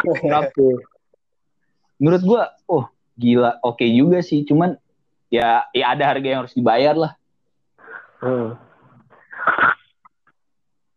menurut 2.02 2.24
gua 2.24 2.44
oh 2.66 2.88
gila 3.20 3.60
oke 3.62 3.84
juga 3.84 4.24
sih 4.24 4.48
cuman 4.48 4.80
ya 5.28 5.68
ya 5.76 5.92
ada 5.92 6.08
harga 6.08 6.28
yang 6.28 6.42
harus 6.48 6.56
dibayar 6.56 6.96
lah 6.96 7.14
Hmm. 8.18 8.58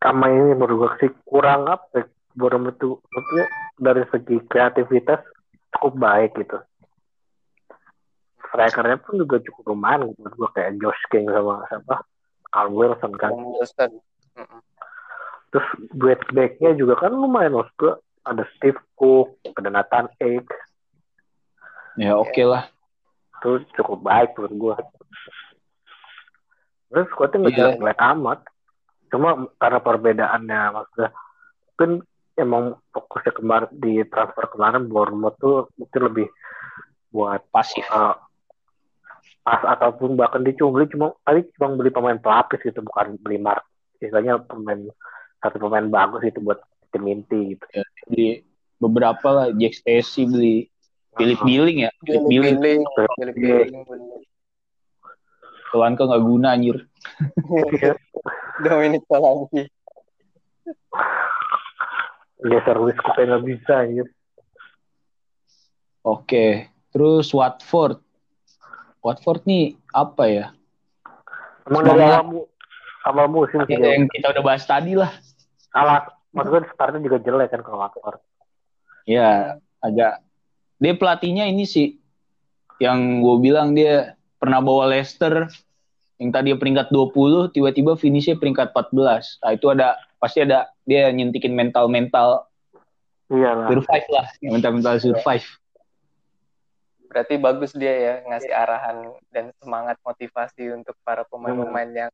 Sama 0.01 0.33
ini 0.33 0.57
menurut 0.57 0.77
gue 0.81 0.93
sih 1.05 1.11
kurang 1.29 1.69
apa 1.69 2.09
Bournemouth 2.33 2.81
itu 2.81 2.97
maksudnya 2.97 3.47
dari 3.77 4.03
segi 4.09 4.37
kreativitas 4.49 5.21
cukup 5.77 6.01
baik 6.01 6.33
gitu. 6.41 6.57
Strikernya 8.51 8.99
pun 8.99 9.15
juga 9.23 9.39
cukup 9.43 9.75
lumayan 9.75 10.11
gitu. 10.11 10.19
menurut 10.19 10.35
gue 10.37 10.51
kayak 10.59 10.71
Josh 10.83 11.03
King 11.09 11.31
sama 11.31 11.63
siapa 11.71 12.03
Carl 12.51 12.71
Wilson 12.75 13.13
kan. 13.15 13.31
Wilson. 13.31 13.91
Terus 15.51 15.67
duet 15.95 16.21
backnya 16.35 16.75
juga 16.75 16.99
kan 16.99 17.15
lumayan 17.15 17.55
maksud 17.59 17.75
gue 17.79 17.95
ada 18.27 18.45
Steve 18.59 18.79
Cook, 18.99 19.39
ada 19.57 19.71
Nathan 19.73 20.07
Ake, 20.21 20.55
ya 21.97 22.15
oke 22.15 22.43
lah 22.45 22.69
itu 23.41 23.65
cukup 23.81 24.05
baik 24.05 24.37
menurut 24.37 24.55
gue. 24.61 24.77
Terus 26.93 27.07
squadnya 27.09 27.49
nggak 27.81 27.97
Iya. 27.97 28.07
amat. 28.13 28.39
Cuma 29.11 29.49
karena 29.57 29.81
perbedaannya 29.81 30.61
maksudnya 30.77 31.11
mungkin 31.73 31.91
emang 32.37 32.65
fokusnya 32.93 33.33
kemarin 33.33 33.71
di 33.73 34.05
transfer 34.13 34.45
kemarin 34.53 34.87
Bournemouth 34.87 35.41
tuh 35.41 35.73
mungkin 35.81 36.01
lebih 36.13 36.29
buat 37.11 37.43
pasif 37.51 37.83
uh, 37.91 38.15
pas 39.41 39.61
ataupun 39.65 40.15
bahkan 40.15 40.45
dia 40.45 40.55
cuma 40.57 40.77
beli 40.77 40.87
cuma 40.93 41.07
tadi 41.25 41.47
cuma 41.57 41.75
beli 41.75 41.91
pemain 41.91 42.19
pelapis 42.21 42.61
gitu 42.61 42.81
bukan 42.85 43.17
beli 43.21 43.39
mark. 43.41 43.65
Sisanya 44.01 44.41
pemain 44.41 44.89
satu 45.41 45.57
pemain 45.57 45.87
bagus 45.89 46.25
itu 46.25 46.41
buat 46.41 46.61
tim 46.93 47.05
inti 47.09 47.57
gitu. 47.57 47.65
Beli 48.09 48.45
beberapa 48.81 49.29
lah 49.33 49.47
Jack 49.57 49.81
Stacy 49.81 50.29
beli 50.29 50.57
Philip 51.17 51.41
Billing 51.43 51.79
ya 51.85 51.91
Philip 52.07 52.25
Billing 52.29 52.81
tuan 55.71 55.95
kan 55.95 56.05
nggak 56.11 56.25
guna 56.27 56.59
anjir. 56.59 56.83
Dominic 58.61 59.07
Solanke. 59.07 59.71
Luis 62.41 62.97
Cook 62.97 63.13
kayak 63.17 63.29
nggak 63.29 63.45
bisa 63.45 63.75
gitu 63.93 64.13
oke 66.01 66.47
terus 66.89 67.29
Watford 67.37 68.01
Watford 69.01 69.43
nih 69.49 69.77
apa 69.93 70.25
ya? 70.29 70.47
Emang 71.65 71.83
dari 71.85 72.05
Semangat. 72.05 72.21
awal 72.21 72.25
mu 72.29 72.41
awal 73.05 73.27
musim 73.33 73.61
sih 73.65 73.77
yang 73.77 74.09
kita 74.13 74.33
udah 74.33 74.43
bahas 74.45 74.65
tadi 74.69 74.93
lah. 74.97 75.13
Salah. 75.73 76.05
Maksudnya 76.31 76.71
startnya 76.71 77.03
juga 77.03 77.19
jelek 77.19 77.49
kan 77.51 77.61
kalau 77.67 77.83
Watford. 77.83 78.21
Ya 79.09 79.59
agak 79.83 80.23
dia 80.79 80.95
pelatihnya 80.95 81.49
ini 81.51 81.67
sih 81.67 81.99
yang 82.81 83.21
gue 83.21 83.37
bilang 83.43 83.75
dia 83.75 84.15
pernah 84.41 84.63
bawa 84.63 84.89
Leicester 84.89 85.49
yang 86.21 86.31
tadi 86.33 86.53
peringkat 86.57 86.93
20 86.93 87.53
tiba-tiba 87.53 87.97
finishnya 87.97 88.37
peringkat 88.37 88.73
14 88.73 89.41
nah 89.41 89.51
itu 89.53 89.67
ada 89.73 89.97
pasti 90.21 90.45
ada 90.45 90.69
dia 90.85 91.09
nyentikin 91.11 91.57
mental-mental. 91.57 92.47
Iya 93.33 93.51
lah. 93.57 93.67
Survive 93.73 94.09
lah 94.13 94.27
yang 94.45 94.53
mental-mental 94.61 95.01
survive 95.01 95.47
Berarti 97.11 97.35
bagus 97.43 97.75
dia 97.75 97.91
ya 97.91 98.15
ngasih 98.23 98.55
arahan 98.55 98.97
dan 99.35 99.51
semangat 99.59 99.99
motivasi 100.07 100.71
untuk 100.71 100.95
para 101.03 101.27
pemain-pemain 101.27 101.91
yang 102.07 102.13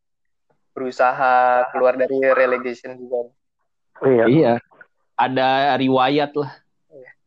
berusaha 0.72 1.68
keluar 1.68 2.00
dari 2.00 2.16
relegation 2.32 2.96
zone. 3.04 3.30
iya. 4.08 4.24
Iya. 4.24 4.52
Ada 5.16 5.76
riwayat 5.76 6.32
lah. 6.36 6.52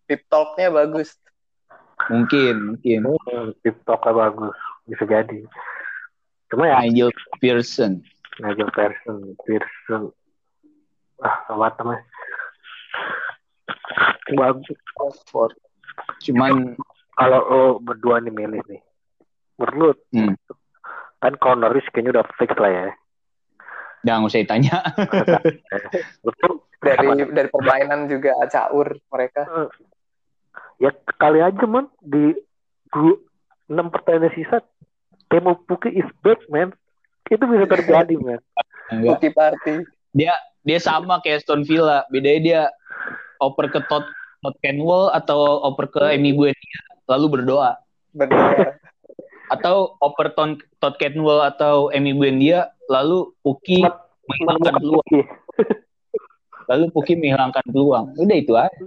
Pip 0.10 0.26
talk-nya 0.26 0.74
bagus. 0.74 1.14
mungkin 2.10 2.74
mungkin. 2.74 3.00
Hmm, 3.06 3.54
TikToknya 3.62 4.14
bagus. 4.18 4.58
Bisa 4.90 5.04
jadi. 5.06 5.40
Cuma 6.50 6.66
ya 6.66 6.82
Nigel 6.82 7.14
Pearson. 7.38 8.02
Nigel 8.42 8.72
Pearson 8.74 9.38
Pearson. 9.46 10.10
Ah 11.22 11.46
apa 11.52 11.76
namanya 11.84 12.02
bagus. 14.34 14.78
Cuman 16.26 16.78
kalau 17.20 17.40
lo 17.44 17.62
berdua 17.78 18.18
nih 18.18 18.32
milih 18.32 18.64
nih 18.66 18.80
menurut 19.56 19.76
lu 19.76 19.90
Hmm. 20.16 20.34
kan 21.20 21.36
kalau 21.36 21.56
Norwich 21.58 21.84
kayaknya 21.90 22.16
udah 22.16 22.26
fix 22.34 22.56
lah 22.56 22.72
ya. 22.72 22.88
Jangan 24.00 24.26
usah 24.26 24.40
ditanya. 24.40 24.80
Betul 26.26 26.64
Dari 26.80 27.08
dari 27.28 27.50
permainan 27.50 28.08
juga 28.08 28.32
caur 28.48 28.96
mereka. 29.06 29.44
ya 30.80 30.88
kali 31.14 31.44
aja 31.44 31.68
man. 31.68 31.92
Di 32.00 32.40
du- 32.90 33.20
enam 33.68 33.92
pertandingan 33.92 34.32
sisa 34.32 34.58
Temo 35.28 35.60
Puki 35.60 35.92
is 35.92 36.08
back 36.18 36.40
man. 36.48 36.72
Itu 37.28 37.44
bisa 37.44 37.68
terjadi 37.68 38.16
man. 38.24 38.40
Putih 38.96 39.30
party. 39.30 39.84
dia 40.10 40.32
dia 40.64 40.80
sama 40.80 41.20
kayak 41.20 41.44
Aston 41.44 41.62
Villa. 41.62 42.08
Bedanya 42.08 42.40
dia 42.40 42.62
oper 43.38 43.68
ke 43.68 43.84
Todd 43.86 44.08
Todd 44.40 44.56
Canwell 44.64 45.12
atau 45.12 45.38
oper 45.68 45.92
ke 45.92 46.16
Emi 46.16 46.32
Buendia 46.32 46.80
lalu 47.10 47.26
berdoa. 47.42 47.82
Benar. 48.14 48.78
atau 49.54 49.98
oper 49.98 50.30
Ton, 50.38 50.62
Todd 50.78 50.96
Canwell 51.02 51.42
atau 51.42 51.90
Emi 51.90 52.14
Buendia 52.14 52.70
lalu 52.86 53.34
Puki 53.42 53.82
menghilangkan 54.30 54.74
peluang. 54.78 55.10
Lalu 56.70 56.86
Puki 56.94 57.14
menghilangkan 57.18 57.66
peluang. 57.66 58.06
Udah 58.14 58.38
itu 58.38 58.54
aja. 58.54 58.86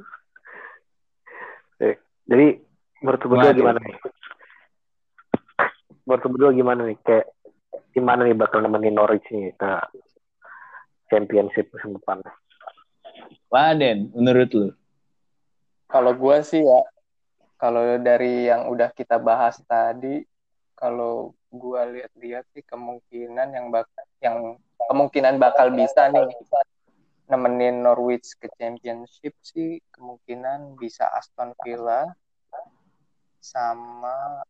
Jadi 2.30 2.46
menurut 3.02 3.22
berdua 3.26 3.50
gimana 3.52 3.78
nih? 3.82 3.96
Menurut 6.06 6.24
berdua 6.30 6.50
gimana 6.54 6.80
nih? 6.86 6.96
Kayak 7.02 7.26
gimana 7.92 8.20
nih 8.24 8.36
bakal 8.38 8.62
nemenin 8.62 8.94
Norwich 8.94 9.26
nih 9.34 9.50
ke 9.58 9.72
championship 11.10 11.68
musim 11.74 11.98
depan? 11.98 12.22
Waden 13.50 14.14
menurut 14.14 14.50
lu? 14.54 14.68
Kalau 15.90 16.16
gua 16.16 16.40
sih 16.40 16.62
ya, 16.64 16.80
kalau 17.62 17.94
dari 18.02 18.50
yang 18.50 18.66
udah 18.66 18.90
kita 18.90 19.22
bahas 19.22 19.62
tadi, 19.70 20.26
kalau 20.74 21.30
gua 21.46 21.86
lihat-lihat 21.86 22.42
sih 22.50 22.66
kemungkinan 22.66 23.54
yang 23.54 23.70
bakal 23.70 24.02
yang 24.18 24.58
kemungkinan 24.90 25.38
bakal 25.38 25.70
bisa 25.70 26.10
nih 26.10 26.26
nemenin 27.30 27.86
Norwich 27.86 28.34
ke 28.34 28.50
championship 28.58 29.38
sih 29.46 29.78
kemungkinan 29.94 30.74
bisa 30.74 31.06
Aston 31.14 31.54
Villa 31.62 32.10
sama 33.38 34.42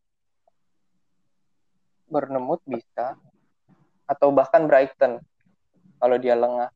Bournemouth 2.08 2.64
bisa 2.64 3.20
atau 4.08 4.32
bahkan 4.32 4.64
Brighton 4.64 5.20
kalau 6.00 6.16
dia 6.16 6.32
lengah. 6.32 6.72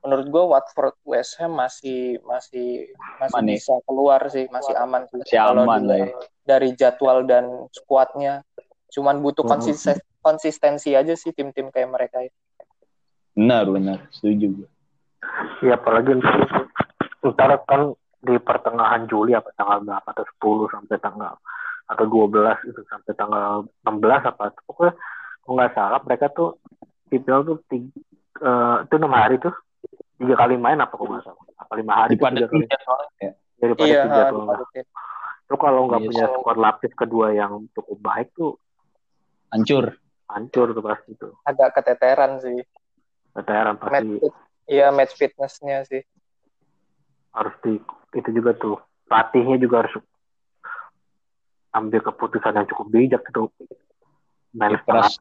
Menurut 0.00 0.26
gue 0.26 0.44
Watford 0.48 0.96
West 1.04 1.36
Ham 1.36 1.52
masih 1.54 2.16
masih 2.24 2.88
masih 3.20 3.34
Aman 3.36 3.44
ya? 3.44 3.52
bisa 3.54 3.74
keluar 3.84 4.20
sih, 4.32 4.48
masih 4.48 4.72
aman 4.74 5.04
sih. 5.06 5.20
Masih 5.20 5.36
Kalau 5.36 5.62
aman 5.64 5.80
lah 5.84 5.98
dilihat 6.00 6.24
dari 6.40 6.68
jadwal 6.72 7.18
dan 7.28 7.44
skuadnya, 7.70 8.40
cuman 8.88 9.20
butuh 9.20 9.44
Hmm. 9.44 9.52
konsisten- 9.54 10.00
konsistensi 10.20 10.92
aja 10.92 11.12
sih 11.12 11.32
tim-tim 11.32 11.68
kayak 11.68 11.90
mereka 11.90 12.18
itu. 12.20 12.36
benar 13.30 13.62
benar 13.64 13.98
setuju 14.10 14.52
gue 14.52 14.68
ya 15.62 15.78
apalagi 15.78 16.18
ntar, 16.18 16.34
ntar 17.24 17.50
kan 17.62 17.94
di 18.20 18.36
pertengahan 18.36 19.06
Juli 19.06 19.32
apa 19.32 19.54
tanggal 19.54 19.80
berapa 19.80 20.08
atau 20.12 20.24
10 20.26 20.66
sampai 20.68 20.98
tanggal 20.98 21.34
atau 21.86 22.04
12 22.04 22.58
itu 22.66 22.82
sampai 22.90 23.14
tanggal 23.14 23.64
16 23.86 24.22
apa 24.26 24.50
pokoknya 24.66 24.92
kalau 25.40 25.54
nggak 25.56 25.72
salah 25.72 26.00
mereka 26.04 26.26
tuh 26.28 26.58
IPL 27.08 27.40
tuh 27.46 27.56
tiga, 27.70 27.96
eh, 28.42 28.76
itu 28.84 28.94
enam 28.98 29.14
hari 29.14 29.38
tuh 29.38 29.54
tiga 30.20 30.34
kali 30.36 30.60
main 30.60 30.76
apa 30.76 30.92
kok 30.92 31.08
nggak 31.08 31.24
salah? 31.24 31.44
Apa 31.56 31.72
lima 31.80 31.92
hari 31.96 32.14
tuh 32.14 32.28
tiga 32.28 32.46
kali? 32.46 32.66
ya? 33.18 33.32
Daripada 33.56 33.88
Iya, 33.88 34.02
tiga 34.04 34.22
tuh 34.28 34.38
dipadutin. 34.44 34.86
Lu 35.50 35.56
kalau 35.56 35.80
nggak 35.88 36.00
Iya, 36.00 36.08
punya 36.12 36.24
squad 36.36 36.58
lapis 36.60 36.92
kedua 36.94 37.26
yang 37.32 37.52
cukup 37.72 37.98
baik 37.98 38.28
tuh 38.36 38.60
hancur. 39.50 39.96
hancur 40.28 40.70
tuh 40.70 40.84
pasti 40.84 41.10
tuh. 41.18 41.32
Agak 41.42 41.74
keteteran 41.74 42.38
sih. 42.38 42.60
Match 43.34 43.80
pasti. 43.82 44.14
Fit, 44.20 44.34
iya 44.68 44.86
match 44.92 45.14
fitnessnya 45.16 45.82
sih. 45.84 46.02
harus 47.30 47.54
di 47.62 47.78
itu 48.10 48.30
juga 48.34 48.50
tuh 48.58 48.74
pelatihnya 49.06 49.54
juga 49.56 49.86
harus 49.86 49.94
ambil 51.70 52.02
keputusan 52.02 52.58
yang 52.58 52.66
cukup 52.66 52.86
bijak 52.90 53.22
gitu 53.22 53.46
main 54.50 54.74
keras 54.82 55.14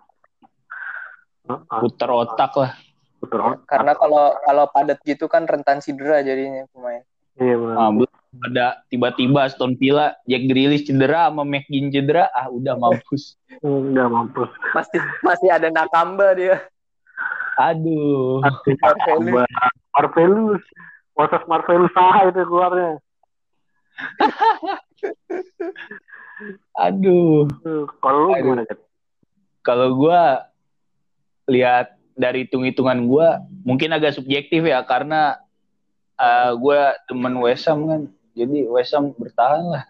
setengah 1.45 1.69
putar 1.77 2.09
otak 2.09 2.51
lah 2.57 2.73
otak. 3.21 3.63
Karena 3.65 3.93
kalau 3.93 4.25
kalau 4.39 4.65
padat 4.67 4.99
gitu 5.03 5.25
kan 5.25 5.43
rentan 5.43 5.79
cedera 5.79 6.19
jadinya 6.19 6.63
pemain. 6.69 7.03
iya 7.35 7.55
benar 7.55 7.75
Ah, 7.77 7.89
belum 7.89 8.11
ada 8.41 8.65
tiba-tiba 8.87 9.39
Aston 9.41 9.73
Villa 9.73 10.13
Jack 10.23 10.43
Grealish 10.45 10.83
cedera 10.83 11.27
sama 11.27 11.41
McGinn 11.41 11.89
cedera 11.89 12.27
ah 12.29 12.47
udah 12.47 12.75
mampus 12.75 13.39
nggak 13.63 14.07
mampus 14.07 14.49
Masih 14.71 14.99
masih 15.21 15.49
ada 15.49 15.67
Nakamba 15.67 16.31
dia. 16.33 16.63
aduh 17.55 18.39
Marvelous. 18.79 19.47
Marvelous 19.91 20.63
Moses 21.11 21.43
Marvelisa 21.45 22.05
itu 22.25 22.41
keluarnya. 22.45 22.91
Aduh. 26.79 27.43
Kalau 27.99 28.19
lu 28.23 28.31
Aduh. 28.31 28.39
gimana, 28.39 28.63
Jet? 28.63 28.79
Kalau 29.59 29.91
gua 29.93 30.47
lihat 31.45 31.98
dari 32.19 32.43
hitung-hitungan 32.43 33.07
gua 33.07 33.39
mungkin 33.63 33.95
agak 33.95 34.19
subjektif 34.19 34.67
ya 34.67 34.83
karena 34.83 35.39
uh, 36.19 36.51
gua 36.59 36.99
temen 37.07 37.39
Wesam 37.39 37.87
kan. 37.87 38.01
Jadi 38.35 38.67
Wesam 38.67 39.15
bertahan 39.15 39.63
lah. 39.63 39.83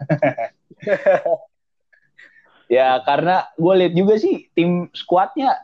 ya 2.79 3.01
karena 3.01 3.49
gue 3.57 3.73
lihat 3.81 3.93
juga 3.97 4.13
sih 4.21 4.45
tim 4.53 4.93
skuadnya 4.93 5.57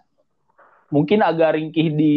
mungkin 0.90 1.22
agak 1.22 1.54
ringkih 1.54 1.94
di 1.94 2.16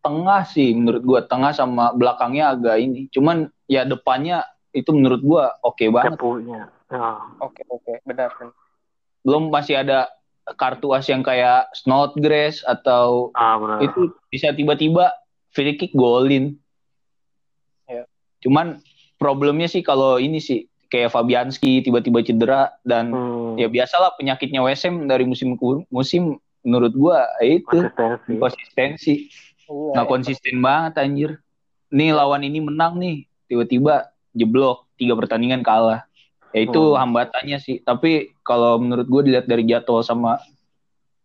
tengah 0.00 0.48
sih 0.48 0.72
menurut 0.72 1.04
gua 1.04 1.20
tengah 1.28 1.52
sama 1.52 1.92
belakangnya 1.92 2.56
agak 2.56 2.80
ini. 2.80 3.12
Cuman 3.12 3.52
ya 3.68 3.84
depannya 3.84 4.48
itu 4.72 4.88
menurut 4.96 5.20
gua 5.20 5.44
oke 5.60 5.84
banget. 5.92 6.16
Cepunya. 6.16 6.72
Ya. 6.88 7.20
Oke 7.40 7.60
oke 7.68 8.00
benar 8.08 8.32
benar. 8.40 8.56
Belum 9.22 9.52
masih 9.52 9.80
ada 9.80 10.12
kartu 10.52 10.90
as 10.90 11.06
yang 11.06 11.20
kayak 11.20 11.70
Snodgrass 11.72 12.60
atau 12.62 13.30
Ah, 13.32 13.56
benar. 13.56 13.78
itu 13.80 14.10
bisa 14.26 14.50
tiba-tiba 14.50 15.14
free 15.48 15.76
kick 15.76 15.92
golin. 15.92 16.58
Ya. 17.84 18.04
Cuman 18.40 18.82
problemnya 19.16 19.66
sih 19.66 19.80
kalau 19.80 20.16
ini 20.16 20.38
sih 20.38 20.66
kayak 20.88 21.10
Fabianski 21.10 21.80
tiba-tiba 21.80 22.20
cedera 22.20 22.62
dan 22.82 23.10
Hmm, 23.10 23.54
ya 23.54 23.66
biasalah 23.66 24.16
penyakitnya 24.16 24.60
WSM 24.60 25.06
dari 25.06 25.24
musim 25.24 25.54
ke 25.54 25.64
musim 25.88 26.36
menurut 26.60 26.92
gua 26.92 27.24
ya 27.38 27.58
itu 27.58 27.78
konsistensi. 27.86 28.38
konsistensi 28.38 29.14
Iya, 29.62 29.92
nggak 29.94 30.08
konsisten 30.08 30.56
banget 30.58 30.92
anjir. 30.98 31.30
Nih 31.88 32.12
lawan 32.12 32.42
ini 32.42 32.60
menang 32.60 32.96
nih 32.96 33.24
tiba-tiba 33.46 34.08
jeblok 34.32 34.88
tiga 34.96 35.14
pertandingan 35.14 35.60
kalah. 35.60 36.04
Ya 36.50 36.64
itu 36.64 36.76
Hmm. 36.82 36.98
hambatannya 36.98 37.56
sih. 37.56 37.80
Tapi 37.80 38.31
kalau 38.42 38.78
menurut 38.78 39.06
gue 39.06 39.22
dilihat 39.32 39.46
dari 39.46 39.62
jadwal 39.66 40.02
sama 40.02 40.38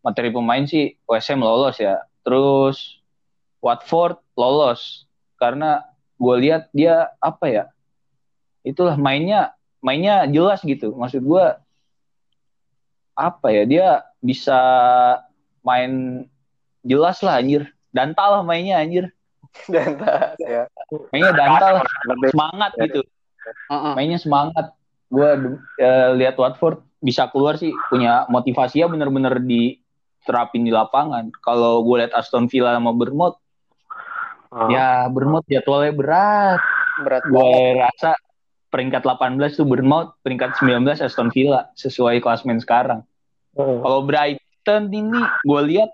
materi 0.06 0.32
pemain 0.32 0.64
sih 0.64 0.96
WSM 1.10 1.42
lolos 1.42 1.82
ya. 1.82 2.02
Terus 2.24 3.02
Watford 3.60 4.22
lolos 4.38 5.10
karena 5.42 5.84
gue 6.16 6.36
lihat 6.40 6.70
dia 6.72 7.12
apa 7.20 7.46
ya? 7.50 7.66
Itulah 8.62 8.96
mainnya 8.96 9.58
mainnya 9.82 10.30
jelas 10.30 10.62
gitu. 10.62 10.94
Maksud 10.94 11.26
gue 11.26 11.46
apa 13.18 13.48
ya? 13.50 13.64
Dia 13.66 13.88
bisa 14.22 14.60
main 15.66 16.24
jelas 16.86 17.20
lah 17.26 17.42
anjir. 17.42 17.68
Dantal 17.92 18.40
lah 18.40 18.44
mainnya 18.46 18.78
anjir. 18.80 19.10
Dan 19.74 19.98
tak, 19.98 20.38
ya. 20.38 20.70
Mainnya 21.10 21.34
dantal 21.34 21.82
semangat 22.30 22.72
gitu. 22.78 23.02
Mainnya 23.98 24.22
semangat. 24.22 24.78
Gue 25.10 25.58
lihat 26.14 26.38
Watford 26.38 26.87
bisa 26.98 27.30
keluar 27.30 27.56
sih 27.62 27.74
punya 27.94 28.26
motivasinya 28.30 28.90
bener-bener 28.90 29.38
diterapin 29.42 30.66
di 30.66 30.74
lapangan. 30.74 31.30
Kalau 31.42 31.86
gue 31.86 32.04
lihat 32.04 32.14
Aston 32.18 32.50
Villa 32.50 32.74
sama 32.74 32.94
Bournemouth, 32.94 33.38
ah, 34.50 34.70
ya 34.70 34.88
Bournemouth 35.10 35.46
jadwalnya 35.46 35.94
berat. 35.94 36.62
Berat 36.98 37.24
banget. 37.30 37.34
Gue 37.34 37.62
rasa 37.78 38.12
peringkat 38.74 39.02
18 39.06 39.58
tuh 39.58 39.66
Bournemouth, 39.70 40.18
peringkat 40.26 40.58
19 40.60 41.00
Aston 41.00 41.30
Villa 41.30 41.70
sesuai 41.78 42.20
klasmen 42.20 42.58
sekarang. 42.58 43.06
hmm. 43.54 43.82
Kalau 43.86 44.02
Brighton 44.04 44.84
ini 44.90 45.22
gue 45.46 45.62
lihat 45.74 45.92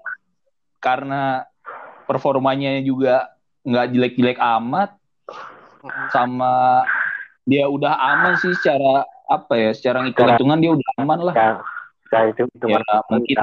karena 0.83 1.47
performanya 2.03 2.79
juga 2.83 3.31
nggak 3.63 3.87
jelek-jelek 3.95 4.39
amat 4.59 4.99
sama 6.11 6.83
dia 7.47 7.67
udah 7.67 7.95
aman 7.95 8.35
sih 8.39 8.51
secara 8.55 9.07
apa 9.27 9.53
ya 9.55 9.71
secara 9.71 10.03
hitung-hitungan 10.07 10.59
dia 10.59 10.71
udah 10.75 10.92
aman 11.03 11.19
lah 11.19 11.35
ya, 11.35 11.51
ya 12.09 12.19
itu 12.31 12.47
itu 12.47 12.65
ya 12.65 12.79
mungkin 13.11 13.37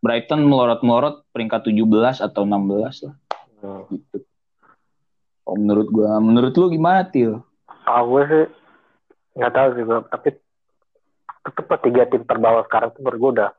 Brighton 0.00 0.40
melorot-melorot 0.44 1.24
peringkat 1.32 1.68
17 1.68 2.24
atau 2.24 2.42
16 2.44 3.04
lah 3.06 3.14
Hmm. 3.56 3.88
gitu. 3.88 4.20
Oh, 5.48 5.56
menurut 5.56 5.88
gua, 5.88 6.20
menurut 6.20 6.52
lu 6.52 6.68
gimana 6.68 7.08
Til? 7.08 7.40
Ah, 7.88 8.04
gue 8.04 8.22
sih 8.28 8.44
nggak 9.32 9.52
tahu 9.54 9.68
sih 9.72 9.82
gue, 9.86 9.98
tapi 10.12 10.28
tetep 11.46 11.70
tiga 11.80 12.02
tim 12.10 12.22
terbawah 12.26 12.66
sekarang 12.68 12.92
tuh 12.92 13.06
udah 13.06 13.50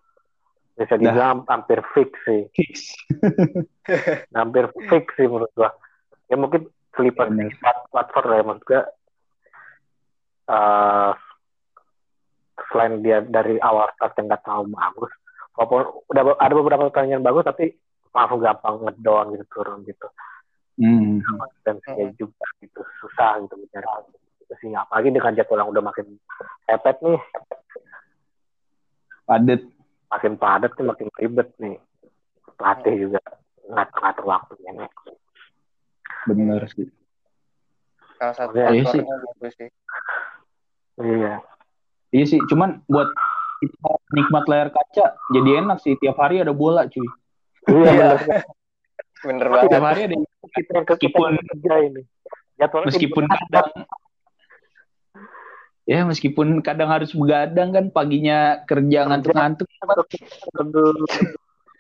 bisa 0.77 0.93
dibilang 1.01 1.41
hampir 1.49 1.81
fix 1.97 2.13
sih, 2.29 2.45
hampir 4.37 4.69
fix 4.85 5.09
sih 5.17 5.25
menurut 5.25 5.49
gue. 5.57 5.69
Ya 6.29 6.37
mungkin 6.37 6.69
Clippers 6.93 7.33
Bener. 7.33 7.49
Wat- 7.57 7.87
Watford 7.89 8.25
lah 8.29 8.35
ya 8.37 8.43
menurut 8.45 8.63
gue. 8.67 8.81
eh, 10.47 11.11
selain 12.69 12.99
dia 12.99 13.21
dari 13.21 13.57
awal 13.59 13.87
start 13.95 14.17
yang 14.17 14.27
nggak 14.29 14.43
terlalu 14.43 14.73
bagus, 14.73 15.11
walaupun 15.55 15.81
udah 16.09 16.23
ada 16.37 16.53
beberapa 16.53 16.83
pertandingan 16.91 17.23
bagus 17.23 17.43
tapi 17.43 17.75
langsung 18.11 18.39
gampang 18.39 18.75
ngedown 18.83 19.25
gitu 19.35 19.45
turun 19.51 19.81
gitu. 19.85 20.07
Hmm. 20.77 21.25
konsistensinya 21.25 22.05
juga 22.21 22.45
gitu 22.61 22.85
susah 23.01 23.41
gitu 23.41 23.57
mencari 23.57 24.13
gitu 24.37 24.53
sih 24.61 24.69
apalagi 24.77 25.09
dengan 25.09 25.33
jadwal 25.33 25.57
yang 25.57 25.73
udah 25.73 25.83
makin 25.89 26.05
mepet 26.69 26.97
nih 27.01 27.17
Padet. 29.25 29.61
makin 30.07 30.33
padat 30.37 30.71
nih 30.77 30.85
makin 30.85 31.07
ribet 31.17 31.49
nih 31.57 31.81
pelatih 32.55 32.93
juga 33.09 33.21
ngatur 33.73 33.99
ngatur 34.05 34.25
waktunya 34.29 34.71
nih 34.77 34.89
Bener 36.29 36.61
sih. 36.69 36.85
Salah 38.21 38.35
satu 38.37 38.53
Iya 38.53 38.83
sih. 38.93 39.01
gitu 39.01 39.47
sih. 39.57 39.69
iya 41.01 41.41
Iya 42.11 42.25
sih, 42.25 42.39
cuman 42.47 42.81
buat 42.87 43.11
kita 43.57 43.89
nikmat 44.13 44.43
layar 44.47 44.69
kaca 44.69 45.17
jadi 45.33 45.49
enak 45.65 45.77
sih. 45.81 45.97
Tiap 45.97 46.15
hari 46.15 46.39
ada 46.39 46.53
bola 46.53 46.87
cuy. 46.87 47.03
iya 47.67 48.15
bener. 49.25 49.47
Banget. 49.49 49.69
Tiap 49.73 49.83
hari 49.83 50.01
ada 50.07 50.15
kita 50.55 50.71
yang 50.71 50.85
Meskipun- 50.87 51.35
kerja 51.41 51.73
ini. 51.83 52.01
Jadwalnya 52.57 52.87
meskipun 52.89 53.23
kadang 53.29 53.69
ya 55.85 56.01
meskipun 56.03 56.47
kadang 56.65 56.89
harus 56.89 57.13
begadang 57.13 57.69
kan 57.69 57.85
paginya 57.93 58.63
kerja 58.65 59.05
ngantuk-ngantuk. 59.05 59.67
Tentu 60.55 60.83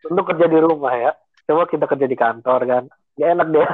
tentu 0.05 0.21
kerja 0.21 0.45
di 0.45 0.59
rumah 0.61 0.93
ya. 0.93 1.11
Coba 1.47 1.65
kita 1.65 1.87
kerja 1.87 2.05
di 2.05 2.17
kantor 2.19 2.59
kan. 2.67 2.83
Ya 3.17 3.33
enak 3.33 3.47
deh. 3.49 3.65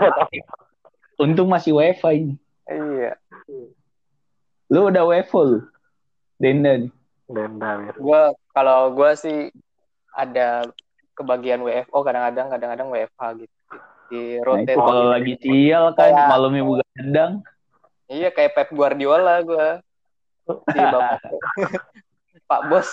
Untung 1.19 1.49
masih 1.49 1.75
wifi. 1.75 2.33
Ini 2.33 2.39
Iya. 2.63 3.11
lu 4.71 4.87
udah 4.87 5.03
wifi 5.05 5.35
lu 5.43 5.59
Denda 6.37 6.71
nih. 6.79 6.91
denda 7.25 7.69
ya. 7.81 7.93
Gua 7.97 8.21
kalau 8.51 8.91
gua 8.91 9.15
sih 9.15 9.49
ada 10.11 10.67
kebagian 11.13 11.61
WFO 11.61 12.03
kadang-kadang 12.03 12.47
kadang-kadang 12.49 12.87
WFH 12.89 13.21
gitu. 13.39 13.55
Di 14.11 14.21
nah 14.37 14.45
rotate. 14.45 14.73
itu 14.73 14.79
kalau 14.79 15.05
lagi 15.09 15.33
sial 15.39 15.85
kan 15.93 16.11
Kayak- 16.11 16.29
malamnya 16.29 16.63
begadang 16.63 17.31
Iya 18.05 18.29
kayak 18.29 18.51
Pep 18.53 18.69
Guardiola 18.69 19.41
gua. 19.41 19.79
Di 20.45 20.79
bapak. 20.79 21.19
Pak 22.51 22.61
Bos 22.67 22.89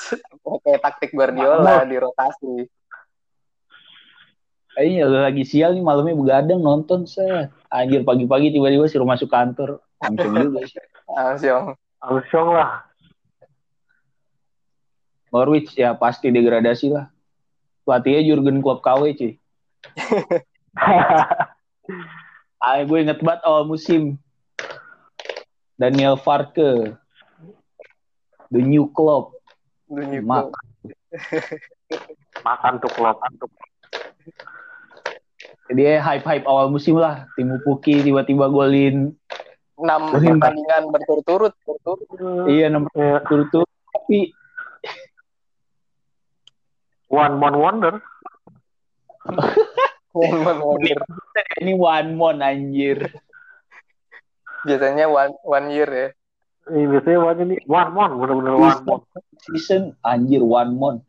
kayak 0.63 0.81
taktik 0.81 1.11
Guardiola 1.11 1.83
di 1.83 1.97
rotasi. 1.99 2.55
Iya, 4.81 5.05
lu 5.05 5.19
lagi 5.19 5.43
sial 5.43 5.75
nih 5.75 5.83
malamnya 5.83 6.15
begadang 6.15 6.63
nonton 6.63 7.05
set. 7.05 7.51
Anjir 7.69 8.07
pagi-pagi 8.07 8.55
tiba-tiba 8.55 8.87
suruh 8.87 9.05
masuk 9.05 9.29
kantor. 9.29 9.83
Langsung 9.99 10.33
juga 10.33 10.63
sih. 10.65 10.81
Langsung. 11.11 11.75
langsung 12.01 12.57
lah 12.57 12.89
Norwich 15.31 15.79
ya 15.79 15.95
pasti 15.95 16.31
degradasi 16.35 16.91
lah. 16.91 17.07
Pelatihnya 17.87 18.23
Jurgen 18.27 18.59
Klopp 18.63 18.83
KW 18.83 19.15
cuy. 19.15 19.33
Ah, 22.61 22.77
gue 22.85 22.99
inget 23.01 23.25
banget 23.25 23.41
awal 23.49 23.65
musim. 23.65 24.21
Daniel 25.81 26.21
Farke. 26.21 26.93
The 28.53 28.61
new 28.61 28.93
Klopp. 28.93 29.33
Dunia 29.89 30.21
Mak. 30.21 30.53
makan 32.47 32.81
tuh 32.81 32.93
klub 32.95 33.17
tuh 33.41 33.51
Dia 35.73 36.05
hype-hype 36.05 36.45
awal 36.45 36.69
musim 36.69 37.01
lah. 37.01 37.25
Timu 37.33 37.65
Puki 37.65 38.05
tiba-tiba 38.05 38.53
golin. 38.53 39.17
enam 39.81 40.13
pertandingan 40.13 40.93
berturut-turut 40.93 41.57
berturut 41.65 42.05
Iya, 42.45 42.69
nomor 42.69 42.93
Ya, 42.93 43.17
turut 43.25 43.49
Tapi 43.97 44.29
one 47.11 47.35
man 47.43 47.55
wonder. 47.59 47.95
Wonder. 50.11 50.99
ini 51.63 51.79
one 51.79 52.19
mon 52.19 52.43
anjir. 52.43 53.15
biasanya 54.67 55.07
one 55.07 55.39
one 55.47 55.67
year 55.71 55.87
ya. 55.87 56.09
Ini 56.67 56.83
biasanya 56.91 57.19
one 57.23 57.39
ini 57.47 57.57
one 57.71 57.91
mon 57.95 58.11
bener-bener 58.19 58.59
one 58.59 58.83
mon. 58.83 59.01
season 59.47 59.95
anjir 60.03 60.43
one 60.43 60.75
month 60.75 61.03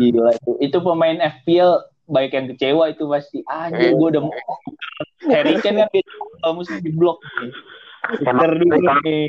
gila 0.00 0.32
itu. 0.32 0.52
Itu 0.60 0.78
pemain 0.80 1.20
FPL 1.20 1.84
baik 2.08 2.32
yang 2.32 2.46
kecewa 2.52 2.84
itu 2.92 3.04
pasti. 3.08 3.38
Anjir 3.48 3.92
gue 3.96 4.08
udah 4.16 4.22
Harry 5.30 5.54
Kane 5.62 5.86
kan 5.86 5.92
dia 5.92 6.50
mesti 6.50 6.80
di 6.82 6.90
blok. 6.90 7.22
Nih. 7.40 7.52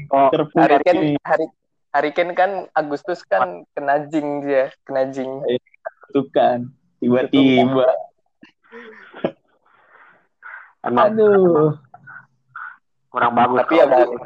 Oh, 0.09 0.33
terpuruk 0.33 0.81
Hari 1.21 1.45
Hari 1.93 2.09
Ken 2.17 2.33
kan 2.33 2.65
Agustus 2.73 3.21
kan 3.21 3.69
kena 3.77 4.09
jing 4.09 4.41
dia, 4.41 4.73
kena 4.81 5.13
jing. 5.13 5.29
Tuh 6.09 6.25
kan, 6.33 6.73
tiba-tiba. 6.97 7.85
Aduh. 10.83 11.77
kurang 13.13 13.37
bagus. 13.37 13.61
Tapi 13.61 13.77
ya 13.77 13.85
balik, 13.85 14.21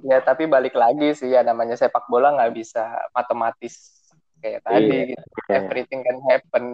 ya 0.00 0.18
tapi 0.24 0.48
balik 0.48 0.72
lagi 0.72 1.12
sih 1.12 1.28
ya 1.28 1.44
namanya 1.44 1.76
sepak 1.76 2.08
bola 2.08 2.32
nggak 2.32 2.56
bisa 2.56 2.88
matematis 3.12 4.00
kayak 4.40 4.64
tadi 4.64 5.12
gitu. 5.12 5.26
Iya. 5.52 5.60
Everything 5.60 6.00
can 6.00 6.18
happen 6.24 6.64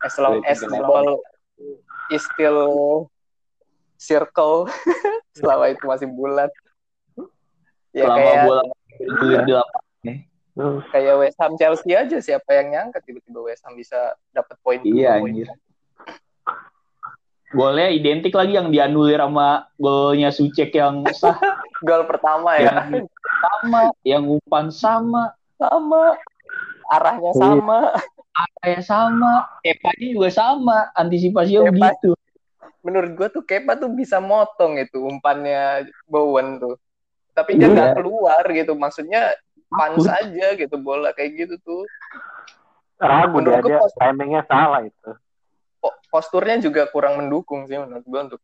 as 0.00 0.16
long 0.16 0.40
Everything 0.40 0.72
as 0.72 0.72
the 0.72 0.80
ball 0.80 1.20
is 2.08 2.24
still 2.32 2.64
circle 4.00 4.72
selama 5.38 5.76
itu 5.76 5.84
masih 5.84 6.08
bulat. 6.08 6.48
Ya 7.92 8.04
Selama 8.04 8.16
kayak 8.18 8.42
bola 8.42 8.62
bergulir 8.98 9.40
di 9.42 9.52
lapangan. 9.52 9.80
Hmm. 10.52 10.84
kayak 10.92 11.14
West 11.16 11.40
Ham 11.40 11.56
Chelsea 11.56 11.96
aja 11.96 12.20
siapa 12.20 12.52
yang 12.52 12.68
nyangka 12.70 13.00
tiba-tiba 13.00 13.40
West 13.40 13.64
Ham 13.64 13.72
bisa 13.72 13.96
dapat 14.30 14.52
poin 14.60 14.84
Iya, 14.84 15.16
poin. 15.16 15.32
anjir. 15.32 15.48
Golnya 17.52 17.88
identik 17.88 18.32
lagi 18.32 18.56
yang 18.56 18.68
dianulir 18.68 19.16
sama 19.16 19.68
golnya 19.76 20.28
Sucek 20.28 20.72
yang 20.72 21.04
sah 21.10 21.36
Gol 21.84 22.04
pertama 22.04 22.56
ya 22.56 22.84
yang 22.84 23.08
sama, 23.40 23.80
yang 24.04 24.24
umpan 24.28 24.68
sama, 24.68 25.22
sama 25.56 26.16
arahnya 26.88 27.32
sama 27.34 27.78
kayak 28.60 28.80
sama, 28.82 29.32
Kepanya 29.60 30.06
juga 30.08 30.28
sama, 30.30 30.78
antisipasinya 30.94 31.68
Kepa. 31.68 31.76
begitu. 31.92 32.10
menurut 32.80 33.10
gua 33.12 33.28
tuh 33.28 33.42
Kepa 33.42 33.76
tuh 33.76 33.88
bisa 33.88 34.16
motong 34.16 34.76
itu 34.76 35.00
umpannya 35.00 35.88
Bowen 36.06 36.56
tuh 36.56 36.76
tapi 37.32 37.56
dia 37.56 37.64
Iya. 37.64 37.74
nggak 37.74 37.90
keluar 37.96 38.44
gitu 38.46 38.72
maksudnya 38.74 39.32
pan 39.68 39.92
Takut. 39.92 40.04
saja 40.04 40.46
gitu 40.54 40.76
bola 40.76 41.10
kayak 41.10 41.32
gitu 41.38 41.54
tuh 41.60 41.82
Ragu 42.96 43.40
dia 43.40 43.58
Menurutku 43.58 43.82
aja, 43.82 43.98
timingnya 43.98 44.42
salah 44.46 44.80
itu. 44.80 45.10
Po- 45.76 45.98
posturnya 46.06 46.60
juga 46.60 46.86
kurang 46.86 47.18
mendukung 47.18 47.66
sih 47.66 47.74
menurut 47.74 48.04
gua 48.04 48.20
untuk 48.24 48.38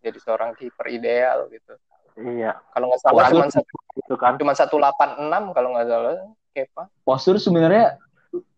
jadi 0.00 0.18
seorang 0.18 0.50
kiper 0.52 0.86
ideal 0.88 1.46
gitu 1.48 1.78
Iya, 2.12 2.58
kalau 2.68 2.90
nggak 2.90 3.00
salah 3.00 3.24
cuma 3.26 3.46
satu 3.48 3.72
itu 3.94 4.14
kan. 4.16 4.32
cuma 4.36 4.52
satu 4.52 4.74
delapan 4.76 5.10
enam 5.18 5.44
kalau 5.50 5.72
nggak 5.72 5.86
salah 5.86 6.12
Kepa 6.50 6.84
Postur 7.00 7.38
sebenarnya 7.38 7.96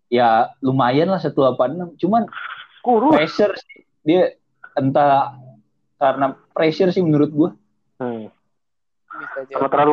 ya 0.08 0.50
lumayan 0.58 1.06
lah 1.08 1.18
186, 1.18 1.54
cuman 1.96 2.26
Kurus. 2.80 3.12
pressure 3.12 3.54
sih. 3.54 3.82
dia 4.00 4.34
entah 4.74 5.38
karena 5.96 6.26
pressure 6.50 6.90
sih 6.90 7.00
menurut 7.00 7.30
gua. 7.30 7.50
Hmm. 7.96 8.33
Sama 9.50 9.66
terlalu 9.70 9.92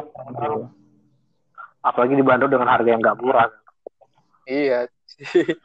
apalagi 1.82 2.14
dibantu 2.14 2.46
dengan 2.46 2.70
harga 2.70 2.90
yang 2.90 3.02
nggak 3.02 3.18
murah. 3.18 3.50
iya 4.46 4.86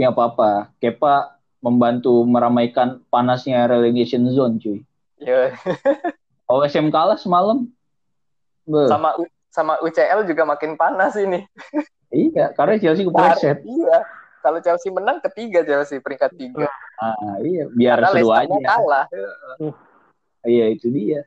Ya 0.00 0.08
apa-apa, 0.08 0.72
Kepa 0.80 1.36
membantu 1.60 2.24
meramaikan 2.24 3.04
panasnya 3.12 3.68
relegation 3.68 4.24
zone 4.32 4.56
cuy. 4.56 4.80
ya 5.20 5.52
OSM 6.48 6.88
kalah 6.88 7.20
semalam. 7.20 7.68
Beuh. 8.64 8.86
sama 8.88 9.12
U- 9.18 9.34
sama 9.50 9.74
UCL 9.82 10.24
juga 10.30 10.46
makin 10.46 10.78
panas 10.78 11.18
ini 11.18 11.42
Iya, 12.14 12.54
karena 12.54 12.78
Chelsea 12.78 13.02
kepleset. 13.02 13.66
iya 13.66 13.98
kalau 14.40 14.62
Chelsea 14.62 14.94
menang 14.94 15.18
ketiga 15.26 15.66
Chelsea 15.66 15.98
peringkat 15.98 16.30
tiga 16.38 16.70
Ah, 17.00 17.40
iya, 17.42 17.66
biar 17.66 17.98
karena 17.98 18.08
seru 18.14 18.30
aja. 18.30 18.60
Kalah 18.62 19.06
Iya, 20.44 20.70
itu 20.70 20.86
dia. 20.92 21.24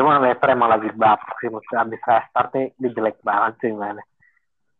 Cuma 0.00 0.16
Leicester 0.16 0.48
emang 0.48 0.70
lagi 0.70 0.88
bapak 0.90 1.36
sih, 1.36 1.52
maksudnya 1.52 1.84
abis 1.84 2.00
restart 2.00 2.50
nih, 2.50 2.66
dia 2.74 2.90
jelek 2.90 3.16
banget 3.20 3.52
sih 3.60 3.70
mainnya. 3.70 4.00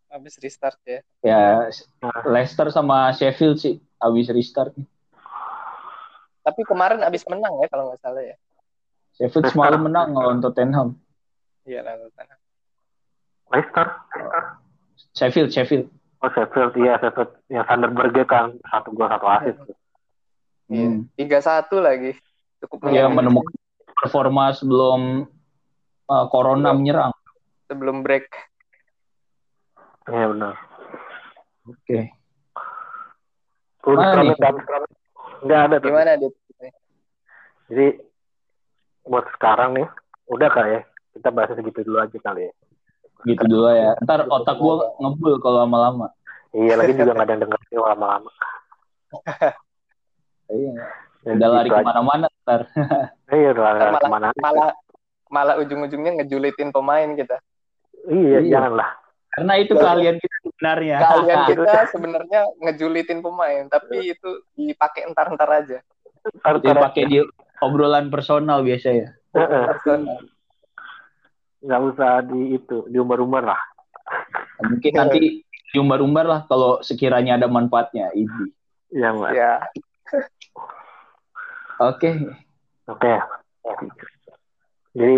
habis 0.09 0.35
restart 0.39 0.81
ya 0.83 0.99
Ya, 1.21 1.69
Leicester 2.25 2.73
sama 2.73 3.13
Sheffield 3.13 3.61
sih 3.61 3.79
habis 3.97 4.27
restart. 4.29 4.73
tapi 6.41 6.65
kemarin 6.65 6.99
habis 6.99 7.21
menang 7.29 7.53
ya 7.61 7.69
kalau 7.69 7.87
nggak 7.87 8.01
salah 8.01 8.25
ya 8.25 8.35
Sheffield 9.13 9.47
semalam 9.47 9.85
menang 9.85 10.11
lawan 10.11 10.41
Tottenham. 10.41 10.97
iya 11.63 11.85
lah 11.85 12.01
Tottenham. 12.01 12.41
Leicester? 13.47 13.87
Sheffield, 15.13 15.51
Sheffield. 15.51 15.87
Oh 16.19 16.31
Sheffield, 16.31 16.73
iya 16.75 16.97
Sheffield. 16.97 17.31
Yang 17.47 17.65
Sanderberg 17.67 18.17
kan, 18.25 18.47
satu 18.65 18.89
gol 18.91 19.05
satu 19.07 19.27
assist. 19.29 19.59
Iya. 20.67 20.87
Hmm. 20.87 20.99
tiga 21.13 21.39
satu 21.39 21.77
lagi 21.79 22.17
cukup 22.59 22.89
Dia 22.89 23.05
menang 23.05 23.15
menemukan 23.21 23.53
performa 24.01 24.57
sebelum 24.57 25.29
uh, 26.09 26.27
Corona 26.33 26.73
menyerang. 26.73 27.13
sebelum 27.69 28.03
break 28.03 28.27
Iya 30.11 30.27
benar. 30.35 30.55
Oke. 31.71 31.99
Ah, 33.87 34.13
Promet. 34.17 34.39
Nggak 35.41 35.61
ada 35.71 35.77
tuh. 35.79 35.89
gimana 35.89 36.19
dit 36.19 36.35
Jadi 37.71 37.87
buat 39.07 39.27
sekarang 39.39 39.79
nih, 39.79 39.87
udah 40.27 40.49
kali 40.51 40.71
ya. 40.75 40.81
Kita 41.15 41.29
bahas 41.31 41.55
segitu 41.55 41.87
dulu 41.87 42.03
aja 42.03 42.19
kali 42.19 42.51
ya. 42.51 42.53
Gitu 43.23 43.45
dulu 43.47 43.71
ya. 43.71 43.95
Ntar 44.03 44.27
otak 44.27 44.59
gua 44.59 44.91
ngebul 44.99 45.39
kalau 45.39 45.63
lama-lama. 45.63 46.11
Iya 46.51 46.75
lagi 46.75 46.99
juga 46.99 47.15
nggak 47.15 47.27
ada 47.31 47.33
yang 47.39 47.43
denger 47.47 47.61
sih 47.71 47.79
lama-lama. 47.79 48.31
Iya. 50.51 50.83
Ya, 51.21 51.37
Udah 51.37 51.49
lari 51.51 51.69
ke 51.69 51.79
mana-mana 51.79 52.27
ntar. 52.41 52.61
Iya 53.31 53.53
udah 53.53 53.63
lari 53.63 53.79
Malah- 53.79 54.01
ke 54.01 54.09
mana 54.09 54.27
malah 54.37 54.71
malah 55.29 55.55
ujung-ujungnya 55.59 56.19
ngejulitin 56.19 56.71
pemain 56.71 57.07
kita 57.13 57.39
Iya, 58.03 58.41
Iya. 58.41 58.51
janganlah. 58.51 58.91
Karena 59.31 59.53
itu 59.57 59.73
Iya. 59.73 59.83
kalian 59.85 60.17
kita 60.17 60.37
sebenarnya. 60.43 60.97
kalian 60.99 61.39
kita 61.53 61.73
sebenarnya 61.89 62.41
ngejulitin 62.59 63.21
pemain 63.21 63.63
tapi 63.67 63.97
itu 64.11 64.31
dipakai 64.55 65.05
entar-entar 65.05 65.49
aja 65.55 65.79
Ntar- 66.35 66.59
Dia 66.59 66.73
ntar- 66.73 66.85
pakai 66.87 67.03
di 67.07 67.17
obrolan 67.59 68.09
personal 68.09 68.61
biasa 68.61 68.89
ya. 68.91 69.09
Heeh. 69.31 69.65
nggak 71.61 71.81
usah 71.87 72.25
di 72.25 72.57
itu 72.57 72.89
diumbar-umbar 72.89 73.45
lah. 73.47 73.61
Mungkin 74.63 74.93
nanti 74.93 75.45
diumbar-umbar 75.71 76.25
lah 76.25 76.41
kalau 76.45 76.81
sekiranya 76.81 77.37
ada 77.37 77.47
manfaatnya. 77.47 78.09
Ini. 78.11 78.49
Iya 78.91 79.09
mbak. 79.13 79.31
ya 79.31 79.53
Oke. 81.81 82.13
Oke. 82.93 83.15
Jadi 84.93 85.17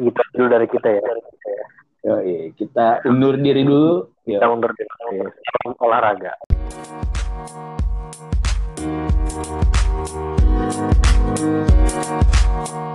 gitu 0.00 0.20
dulu 0.32 0.46
dari 0.48 0.64
kita 0.64 0.88
ya. 0.96 1.02
Yoi, 2.00 2.56
kita 2.56 3.04
undur 3.04 3.36
diri 3.36 3.60
dulu. 3.60 4.08
Kita 4.24 4.48
Yo. 4.48 4.56
undur 4.56 4.72
diri. 4.72 4.88
Olahraga. 5.76 6.32
Thank 12.60 12.89